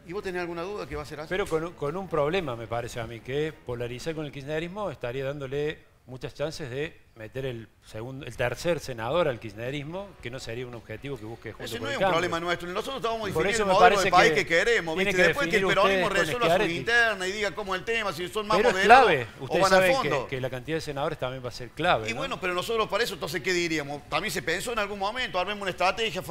¿Y 0.10 0.12
vos 0.12 0.24
tenés 0.24 0.41
alguna 0.41 0.63
duda 0.63 0.88
que 0.88 0.95
va 0.95 1.04
a 1.04 1.06
ser 1.06 1.19
así? 1.19 1.30
Pero 1.30 1.45
con, 1.45 1.72
con 1.74 1.95
un 1.95 2.08
problema, 2.08 2.56
me 2.56 2.65
parece 2.65 3.00
a 3.00 3.06
mí, 3.06 3.19
que 3.19 3.54
polarizar 3.54 4.15
con 4.15 4.26
el 4.26 4.32
kirchnerismo 4.32 4.89
estaría 4.89 5.24
dándole 5.24 5.78
muchas 6.08 6.34
chances 6.34 6.67
de 6.72 7.00
meter 7.13 7.45
el, 7.45 7.69
segundo, 7.89 8.25
el 8.25 8.38
tercer 8.38 8.80
senador 8.80 9.28
al 9.28 9.39
kirchnerismo, 9.39 10.10
que 10.21 10.30
no 10.30 10.39
sería 10.39 10.67
un 10.67 10.75
objetivo 10.75 11.17
que 11.17 11.25
busque 11.25 11.52
junto 11.52 11.65
Ese 11.65 11.80
no 11.80 11.89
es 11.89 11.97
un 11.97 12.08
problema 12.08 12.39
nuestro. 12.39 12.69
Nosotros 12.69 12.97
estamos 12.97 13.28
definiendo 13.28 13.63
el 13.63 13.69
modelo 13.69 14.02
de 14.02 14.12
país 14.12 14.34
que, 14.34 14.45
queremos. 14.45 14.97
Después 14.97 15.47
que 15.47 15.58
el 15.58 15.65
peronismo 15.65 16.10
resuelva 16.10 16.58
su 16.58 16.63
interna 16.63 17.28
y 17.28 17.32
diga 17.32 17.52
cómo 17.52 17.73
es 17.73 17.80
el 17.80 17.86
tema, 17.86 18.13
si 18.13 18.28
son 18.30 18.47
más 18.47 18.58
pero 18.58 18.69
modelos 18.69 18.86
clave. 18.86 19.28
Ustedes 19.39 19.65
o 19.65 19.69
van 19.69 19.84
al 19.84 19.91
fondo. 19.91 20.28
Que, 20.28 20.36
que, 20.36 20.41
la 20.41 20.49
cantidad 20.49 20.78
de 20.78 20.82
senadores 20.82 21.17
también 21.17 21.43
va 21.43 21.49
a 21.49 21.52
ser 21.52 21.69
clave. 21.69 22.10
Y 22.10 22.13
bueno, 22.13 22.39
pero 22.39 22.54
nosotros 22.54 22.88
para 22.88 23.04
eso, 23.04 23.15
entonces, 23.15 23.41
¿qué 23.41 23.54
diríamos? 23.54 24.08
También 24.08 24.32
se 24.32 24.43
pensó 24.43 24.71
en 24.71 24.80
algún 24.80 24.99
momento, 24.99 25.39
armemos 25.39 25.63
una 25.63 25.71
estrategia, 25.71 26.21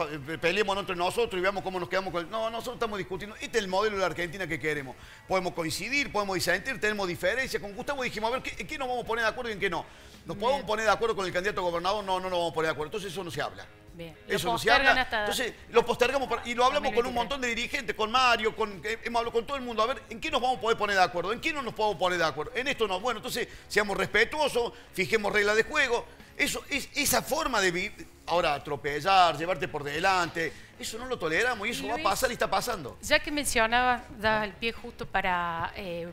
peleemos 0.40 0.79
entre 0.79 0.94
nosotros 0.94 1.38
y 1.38 1.42
veamos 1.42 1.64
cómo 1.64 1.81
nos 1.81 1.88
quedamos 1.88 2.12
con 2.12 2.25
el... 2.25 2.31
No, 2.31 2.49
nosotros 2.51 2.77
estamos 2.77 2.99
discutiendo. 2.99 3.35
Este 3.37 3.59
es 3.59 3.64
el 3.64 3.68
modelo 3.68 3.97
de 3.97 4.01
la 4.01 4.07
Argentina 4.07 4.47
que 4.47 4.61
queremos. 4.61 4.94
Podemos 5.27 5.55
coincidir, 5.55 6.12
podemos 6.12 6.37
disentir, 6.37 6.81
tenemos 6.81 7.09
diferencias. 7.09 7.61
Con 7.61 7.75
Gustavo 7.75 8.05
dijimos, 8.05 8.33
a 8.33 8.38
ver, 8.38 8.53
¿en 8.59 8.66
qué 8.66 8.79
nos 8.79 8.87
vamos 8.87 9.05
a 9.05 9.07
poner 9.07 9.25
de 9.25 9.31
acuerdo 9.31 9.51
y 9.51 9.55
en 9.55 9.61
qué 9.61 9.68
no? 9.68 9.85
¿Nos 10.29 10.37
podemos 10.37 10.64
poner 10.64 10.85
de 10.85 10.90
acuerdo 10.90 11.16
con 11.16 11.25
el 11.25 11.33
candidato 11.33 11.48
a 11.57 11.61
gobernador? 11.61 12.05
No, 12.05 12.21
no 12.21 12.29
nos 12.29 12.39
vamos 12.39 12.53
a 12.53 12.55
poner 12.55 12.69
de 12.69 12.73
acuerdo. 12.73 12.89
Entonces 12.89 13.13
eso 13.13 13.25
no 13.25 13.31
se 13.31 13.43
habla. 13.43 13.67
Bien. 13.95 14.17
Eso 14.29 14.53
no 14.53 14.59
se 14.59 14.71
habla. 14.71 15.09
Entonces 15.11 15.55
lo 15.71 15.85
postergamos 15.85 16.29
y 16.45 16.55
lo 16.55 16.65
hablamos 16.65 16.93
con 16.93 17.05
un 17.07 17.15
montón 17.15 17.41
de 17.41 17.49
dirigentes, 17.49 17.97
con 17.97 18.11
Mario, 18.13 18.55
con, 18.55 18.81
eh, 18.85 18.99
hemos 19.03 19.19
hablado 19.19 19.33
con 19.33 19.47
todo 19.47 19.57
el 19.57 19.63
mundo. 19.65 19.83
A 19.83 19.87
ver, 19.87 20.03
¿en 20.09 20.21
qué 20.21 20.31
nos 20.31 20.41
vamos 20.41 20.59
a 20.59 20.61
poder 20.61 20.79
poner 20.79 20.97
de 20.97 21.03
acuerdo? 21.03 21.33
¿En 21.33 21.41
qué 21.41 21.53
no 21.53 21.63
nos 21.63 21.75
podemos 21.75 21.99
poner 21.99 22.19
de 22.19 22.25
acuerdo? 22.25 22.53
En 22.55 22.69
esto 22.69 22.87
no. 22.87 23.01
Bueno, 23.01 23.19
entonces 23.19 23.49
seamos 23.67 23.97
respetuosos, 23.97 24.73
fijemos 24.93 25.33
reglas 25.33 25.57
de 25.57 25.65
juego. 25.65 26.07
Eso, 26.37 26.63
es, 26.71 26.89
esa 26.95 27.23
forma 27.23 27.61
de 27.61 27.73
vivir, 27.73 28.07
ahora 28.27 28.55
atropellar, 28.55 29.37
llevarte 29.37 29.67
por 29.67 29.83
delante, 29.83 30.53
eso 30.79 30.97
no 30.97 31.07
lo 31.07 31.19
toleramos 31.19 31.67
y 31.67 31.71
eso 31.73 31.89
va 31.89 31.97
a 31.97 32.03
pasar 32.03 32.31
y 32.31 32.35
está 32.35 32.49
pasando. 32.49 32.97
Ya 33.03 33.19
que 33.19 33.33
mencionaba, 33.33 34.05
da 34.19 34.45
el 34.45 34.53
pie 34.53 34.71
justo 34.71 35.05
para... 35.05 35.73
Eh, 35.75 36.09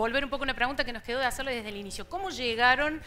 volver 0.00 0.24
un 0.24 0.30
poco 0.30 0.44
a 0.44 0.46
una 0.46 0.54
pregunta 0.54 0.82
que 0.82 0.92
nos 0.92 1.02
quedó 1.02 1.18
de 1.18 1.26
hacerle 1.26 1.54
desde 1.54 1.68
el 1.68 1.76
inicio. 1.76 2.08
¿Cómo 2.08 2.30
llegaron 2.30 3.00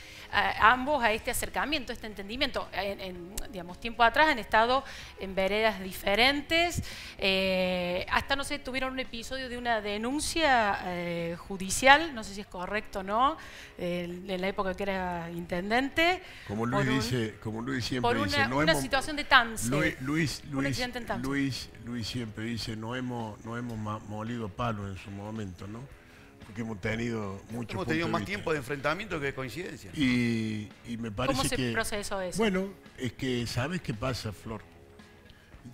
ambos 0.60 1.04
a 1.04 1.12
este 1.12 1.32
acercamiento, 1.32 1.92
a 1.92 1.96
este 1.96 2.08
entendimiento? 2.08 2.70
En, 2.72 3.36
digamos, 3.50 3.80
tiempo 3.80 4.04
atrás 4.04 4.28
han 4.30 4.40
estado 4.40 4.84
en 5.20 5.34
veredas 5.34 5.82
diferentes, 5.82 6.84
eh, 7.18 8.06
hasta, 8.12 8.36
no 8.36 8.44
sé, 8.44 8.60
tuvieron 8.60 8.94
un 8.94 9.00
episodio 9.00 9.50
de 9.50 9.58
una 9.58 9.82
denuncia 9.82 10.80
eh, 10.86 11.36
judicial, 11.48 12.14
no 12.14 12.24
sé 12.24 12.36
si 12.36 12.42
es 12.42 12.48
correcto 12.48 13.00
o 13.00 13.04
no, 13.04 13.38
en 13.78 14.40
la 14.40 14.48
época 14.48 14.76
que 14.76 14.84
era 14.84 15.32
intendente. 15.32 16.22
Como 16.48 16.66
Luis, 16.68 16.88
dice, 16.88 17.36
como 17.42 17.62
Luis 17.62 17.86
siempre 17.86 18.08
por 18.08 18.18
una, 18.18 18.46
dice, 18.46 18.54
una 18.54 18.76
situación 18.76 19.16
de 19.16 19.24
TAMS. 19.24 19.66
Luis, 19.68 20.00
Luis, 20.02 20.44
Luis, 20.52 21.70
Luis, 21.86 22.08
siempre 22.08 22.46
dice, 22.46 22.76
no 22.76 22.96
hemos, 22.96 23.44
no 23.44 23.58
hemos 23.58 24.04
molido 24.08 24.48
palo 24.50 24.88
en 24.88 24.98
su 24.98 25.10
momento, 25.10 25.66
¿no? 25.66 26.03
Porque 26.46 26.62
hemos 26.62 26.80
tenido 26.82 27.42
mucho 27.52 27.74
Hemos 27.74 27.88
tenido 27.88 28.08
más 28.08 28.26
tiempo 28.26 28.52
de 28.52 28.60
enfrentamiento 28.60 29.20
que 29.20 29.28
de 29.28 29.34
coincidencia. 29.34 29.92
Y, 29.94 30.70
me 31.00 31.12
parece 31.12 31.38
¿Cómo 31.38 31.50
se 31.50 31.56
que... 31.56 31.72
procesó 31.72 32.22
eso? 32.22 32.38
Bueno, 32.38 32.70
es 32.98 33.14
que, 33.14 33.46
¿sabes 33.48 33.82
qué 33.82 33.94
pasa, 33.94 34.32
Flor? 34.32 34.62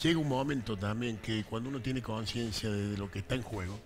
Llega 0.01 0.19
un 0.19 0.27
momento 0.27 0.77
también 0.77 1.17
que 1.17 1.43
cuando 1.43 1.69
uno 1.69 1.81
tiene 1.81 2.01
conciencia 2.01 2.69
de 2.69 2.97
lo 2.97 3.09
que 3.09 3.19
está 3.19 3.35
en 3.35 3.41
juego, 3.41 3.79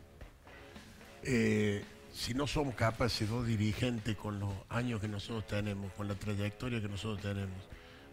eh, 1.24 1.84
si 2.14 2.34
no 2.34 2.46
somos 2.46 2.76
capaces, 2.76 3.28
dos 3.30 3.48
dirigentes, 3.48 4.16
con 4.16 4.40
los 4.40 4.54
años 4.70 5.00
que 5.00 5.08
nosotros 5.08 5.48
tenemos, 5.48 5.92
con 5.94 6.08
la 6.08 6.16
trayectoria 6.16 6.82
que 6.82 6.90
nosotros 6.90 7.22
tenemos, 7.22 7.58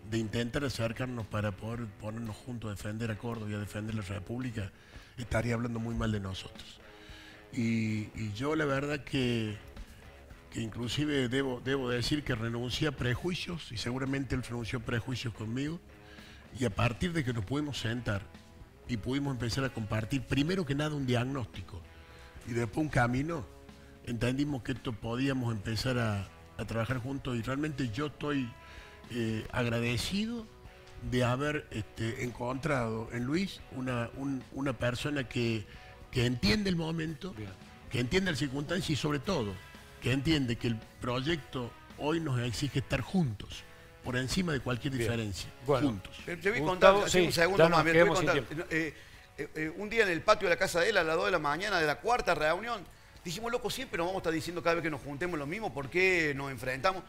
de 0.09 0.19
intentar 0.19 0.65
acercarnos 0.65 1.27
para 1.27 1.53
poder 1.53 1.87
ponernos 2.01 2.37
juntos 2.37 2.69
a 2.69 2.75
defender 2.75 3.11
a 3.11 3.19
Córdoba 3.19 3.51
y 3.51 3.55
a 3.55 3.59
defender 3.59 3.95
la 3.95 4.03
República, 4.03 4.73
estaría 5.19 5.55
hablando 5.55 5.79
muy 5.79 5.95
mal 5.95 6.11
de 6.13 6.21
nosotros. 6.21 6.81
Y, 7.53 8.33
yo 8.35 8.55
la 8.55 8.65
verdad 8.65 9.05
que, 9.05 9.57
que 10.51 10.61
inclusive 10.61 11.29
debo, 11.29 11.61
debo 11.65 11.89
decir 11.89 12.23
que 12.23 12.35
renuncié 12.35 12.89
a 12.89 12.93
prejuicios 12.93 13.73
y 13.73 13.77
seguramente 13.77 14.35
él 14.35 14.43
renunció 14.43 14.79
a 14.79 14.83
prejuicios 14.83 15.35
conmigo 15.35 15.81
y 16.59 16.65
a 16.65 16.71
partir 16.71 17.13
de 17.13 17.25
que 17.25 17.33
nos 17.33 17.45
pudimos 17.45 17.79
sentar 17.79 18.23
y 18.89 18.97
pudimos 18.97 19.33
empezar 19.33 19.65
a 19.65 19.69
compartir 19.71 20.23
primero 20.23 20.65
que 20.65 20.75
nada 20.75 20.95
un 20.95 21.07
diagnóstico 21.07 21.81
y 22.47 22.53
después 22.53 22.85
un 22.85 22.89
camino, 22.91 23.45
entendimos 24.05 24.63
que 24.63 24.73
esto 24.73 24.93
podíamos 24.93 25.55
empezar 25.55 25.99
a, 25.99 26.29
trabajar 26.67 26.99
juntos 26.99 27.39
y 27.39 27.41
realmente 27.41 27.89
yo 27.89 28.09
estoy 28.09 28.53
eh, 29.13 29.47
agradecido 29.51 30.47
de 31.11 31.25
haber 31.25 31.67
este, 31.71 32.23
encontrado 32.23 33.09
en 33.13 33.25
Luis 33.25 33.63
una, 33.73 34.11
una 34.53 34.75
persona 34.75 35.27
que, 35.27 35.65
entiende 36.15 36.71
el 36.71 36.77
momento, 36.77 37.35
que 37.91 38.01
entiende 38.01 38.31
las 38.31 38.39
circunstancias 38.39 38.91
y 38.91 38.97
sobre 38.97 39.19
todo 39.19 39.55
que 40.01 40.13
entiende 40.13 40.57
que 40.57 40.69
el 40.69 40.77
proyecto 41.01 41.71
hoy 41.99 42.21
nos 42.21 42.41
exige 42.41 42.79
estar 42.79 43.01
juntos 43.01 43.63
por 44.03 44.17
encima 44.17 44.53
de 44.53 44.61
cualquier 44.61 44.95
diferencia, 44.95 45.51
juntos. 45.67 46.17
Te, 46.25 46.37
voy 46.37 46.61
a 46.61 46.65
contar, 46.65 46.95
un 46.95 47.09
segundo 47.09 47.69
más, 47.69 47.85
voy 47.85 47.99
a 47.99 48.07
contar. 48.07 48.45
Eh, 48.71 48.95
eh, 49.37 49.73
un 49.77 49.89
día 49.89 50.05
en 50.05 50.11
el 50.11 50.23
patio 50.23 50.49
de 50.49 50.55
la 50.55 50.59
casa 50.59 50.81
de 50.81 50.91
él, 50.91 50.97
a 50.97 51.05
las 51.05 51.17
2 51.17 51.27
de 51.27 51.31
la 51.31 51.39
mañana 51.39 51.79
de 51.79 51.87
la 51.87 52.01
cuarta 52.01 52.35
reunión, 52.35 52.85
dijimos, 53.25 53.53
loco, 53.53 53.71
siempre 53.71 53.99
nos 53.99 54.07
vamos 54.07 54.21
a 54.21 54.23
estar 54.23 54.33
diciendo 54.33 54.63
cada 54.63 54.77
vez 54.77 54.83
que 54.83 54.91
nos 54.91 55.03
juntemos 55.03 55.39
lo 55.39 55.47
mismo, 55.47 55.73
¿por 55.73 55.91
qué 55.91 56.33
nos 56.35 56.51
enfrentamos? 56.51 57.03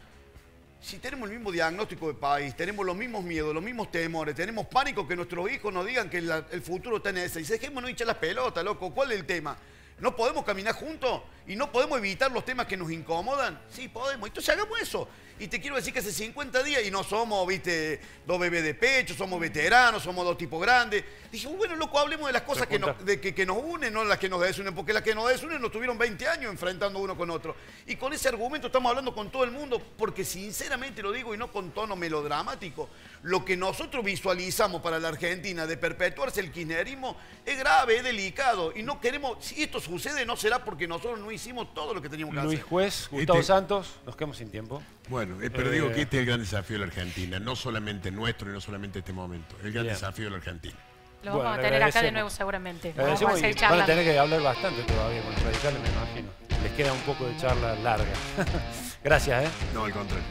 Si 0.81 0.97
tenemos 0.97 1.29
el 1.29 1.35
mismo 1.35 1.51
diagnóstico 1.51 2.07
de 2.07 2.15
país, 2.15 2.55
tenemos 2.55 2.83
los 2.83 2.95
mismos 2.95 3.23
miedos, 3.23 3.53
los 3.53 3.63
mismos 3.63 3.91
temores, 3.91 4.33
tenemos 4.33 4.65
pánico 4.65 5.07
que 5.07 5.15
nuestros 5.15 5.49
hijos 5.51 5.71
nos 5.71 5.85
digan 5.85 6.09
que 6.09 6.17
el 6.17 6.61
futuro 6.63 6.97
está 6.97 7.11
en 7.11 7.19
ese. 7.19 7.39
Y 7.39 7.43
dejémonos 7.43 7.91
hinchar 7.91 8.07
las 8.07 8.17
pelotas, 8.17 8.63
loco, 8.63 8.91
¿cuál 8.91 9.11
es 9.11 9.19
el 9.19 9.25
tema? 9.25 9.55
¿No 9.99 10.15
podemos 10.15 10.43
caminar 10.43 10.73
juntos? 10.73 11.21
¿Y 11.45 11.55
no 11.55 11.71
podemos 11.71 11.99
evitar 11.99 12.31
los 12.31 12.43
temas 12.43 12.65
que 12.65 12.75
nos 12.75 12.91
incomodan? 12.91 13.61
Sí, 13.69 13.87
podemos. 13.89 14.27
Entonces 14.27 14.51
hagamos 14.55 14.81
eso. 14.81 15.07
Y 15.41 15.47
te 15.47 15.59
quiero 15.59 15.75
decir 15.75 15.91
que 15.91 15.97
hace 15.97 16.11
50 16.11 16.61
días, 16.61 16.85
y 16.85 16.91
no 16.91 17.03
somos, 17.03 17.47
viste, 17.47 17.99
dos 18.27 18.39
bebés 18.39 18.63
de 18.63 18.75
pecho, 18.75 19.15
somos 19.15 19.39
veteranos, 19.39 20.03
somos 20.03 20.23
dos 20.23 20.37
tipos 20.37 20.61
grandes. 20.61 21.03
Dije, 21.31 21.47
bueno, 21.47 21.75
loco, 21.75 21.97
hablemos 21.97 22.27
de 22.27 22.33
las 22.33 22.43
cosas 22.43 22.67
que 22.67 22.77
nos, 22.77 23.03
de, 23.03 23.19
que, 23.19 23.43
nos 23.43 23.57
unen, 23.57 23.91
no 23.91 24.03
las 24.03 24.19
que 24.19 24.29
nos 24.29 24.39
desunen, 24.39 24.75
porque 24.75 24.93
las 24.93 25.01
que 25.01 25.15
nos 25.15 25.27
desunen 25.27 25.59
nos 25.59 25.71
tuvieron 25.71 25.97
20 25.97 26.27
años 26.27 26.51
enfrentando 26.51 26.99
uno 26.99 27.17
con 27.17 27.31
otro. 27.31 27.55
Y 27.87 27.95
con 27.95 28.13
ese 28.13 28.27
argumento 28.29 28.67
estamos 28.67 28.91
hablando 28.91 29.15
con 29.15 29.31
todo 29.31 29.43
el 29.43 29.49
mundo, 29.49 29.81
porque 29.97 30.23
sinceramente 30.23 31.01
lo 31.01 31.11
digo 31.11 31.33
y 31.33 31.39
no 31.39 31.51
con 31.51 31.71
tono 31.71 31.95
melodramático, 31.95 32.89
lo 33.23 33.43
que 33.43 33.57
nosotros 33.57 34.05
visualizamos 34.05 34.79
para 34.79 34.99
la 34.99 35.07
Argentina 35.07 35.65
de 35.65 35.75
perpetuarse 35.75 36.41
el 36.41 36.51
kirchnerismo 36.51 37.17
es 37.43 37.57
grave, 37.57 37.97
es 37.97 38.03
delicado, 38.03 38.73
y 38.75 38.83
no 38.83 39.01
queremos, 39.01 39.43
si 39.43 39.63
esto 39.63 39.79
sucede, 39.79 40.23
no 40.23 40.37
será 40.37 40.63
porque 40.63 40.87
nosotros 40.87 41.19
no 41.19 41.31
hicimos 41.31 41.73
todo 41.73 41.95
lo 41.95 42.01
que 42.01 42.09
teníamos 42.09 42.35
que 42.35 42.39
hacer. 42.41 42.51
Luis 42.51 42.63
Juez, 42.63 43.07
Gustavo 43.09 43.39
este 43.39 43.47
Santos, 43.47 43.95
nos 44.05 44.15
quedamos 44.15 44.37
sin 44.37 44.51
tiempo. 44.51 44.83
Bueno, 45.11 45.41
eh, 45.41 45.49
pero 45.49 45.69
digo 45.69 45.91
que 45.91 46.03
este 46.03 46.15
es 46.15 46.21
el 46.21 46.25
gran 46.25 46.39
desafío 46.39 46.75
de 46.75 46.79
la 46.79 46.85
Argentina, 46.85 47.37
no 47.37 47.53
solamente 47.53 48.09
nuestro 48.11 48.49
y 48.49 48.53
no 48.53 48.61
solamente 48.61 48.99
este 48.99 49.11
momento, 49.11 49.57
el 49.61 49.73
gran 49.73 49.85
desafío 49.85 50.25
de 50.25 50.31
la 50.31 50.37
Argentina. 50.37 50.73
Lo 51.23 51.37
vamos 51.37 51.57
a 51.57 51.61
tener 51.61 51.83
acá 51.83 52.01
de 52.01 52.13
nuevo 52.13 52.29
seguramente. 52.29 52.93
Vamos 52.95 53.21
a 53.21 53.25
van 53.25 53.81
a 53.81 53.85
tener 53.85 54.05
que 54.05 54.17
hablar 54.17 54.41
bastante 54.41 54.81
todavía 54.83 55.21
con 55.21 55.33
los 55.33 55.43
radicales, 55.43 55.81
me 55.81 55.89
imagino. 55.89 56.29
Les 56.63 56.71
queda 56.71 56.93
un 56.93 57.01
poco 57.01 57.25
de 57.25 57.35
charla 57.35 57.75
larga. 57.75 58.13
Gracias, 59.03 59.43
¿eh? 59.43 59.49
No, 59.73 59.83
al 59.83 59.91
contrario. 59.91 60.23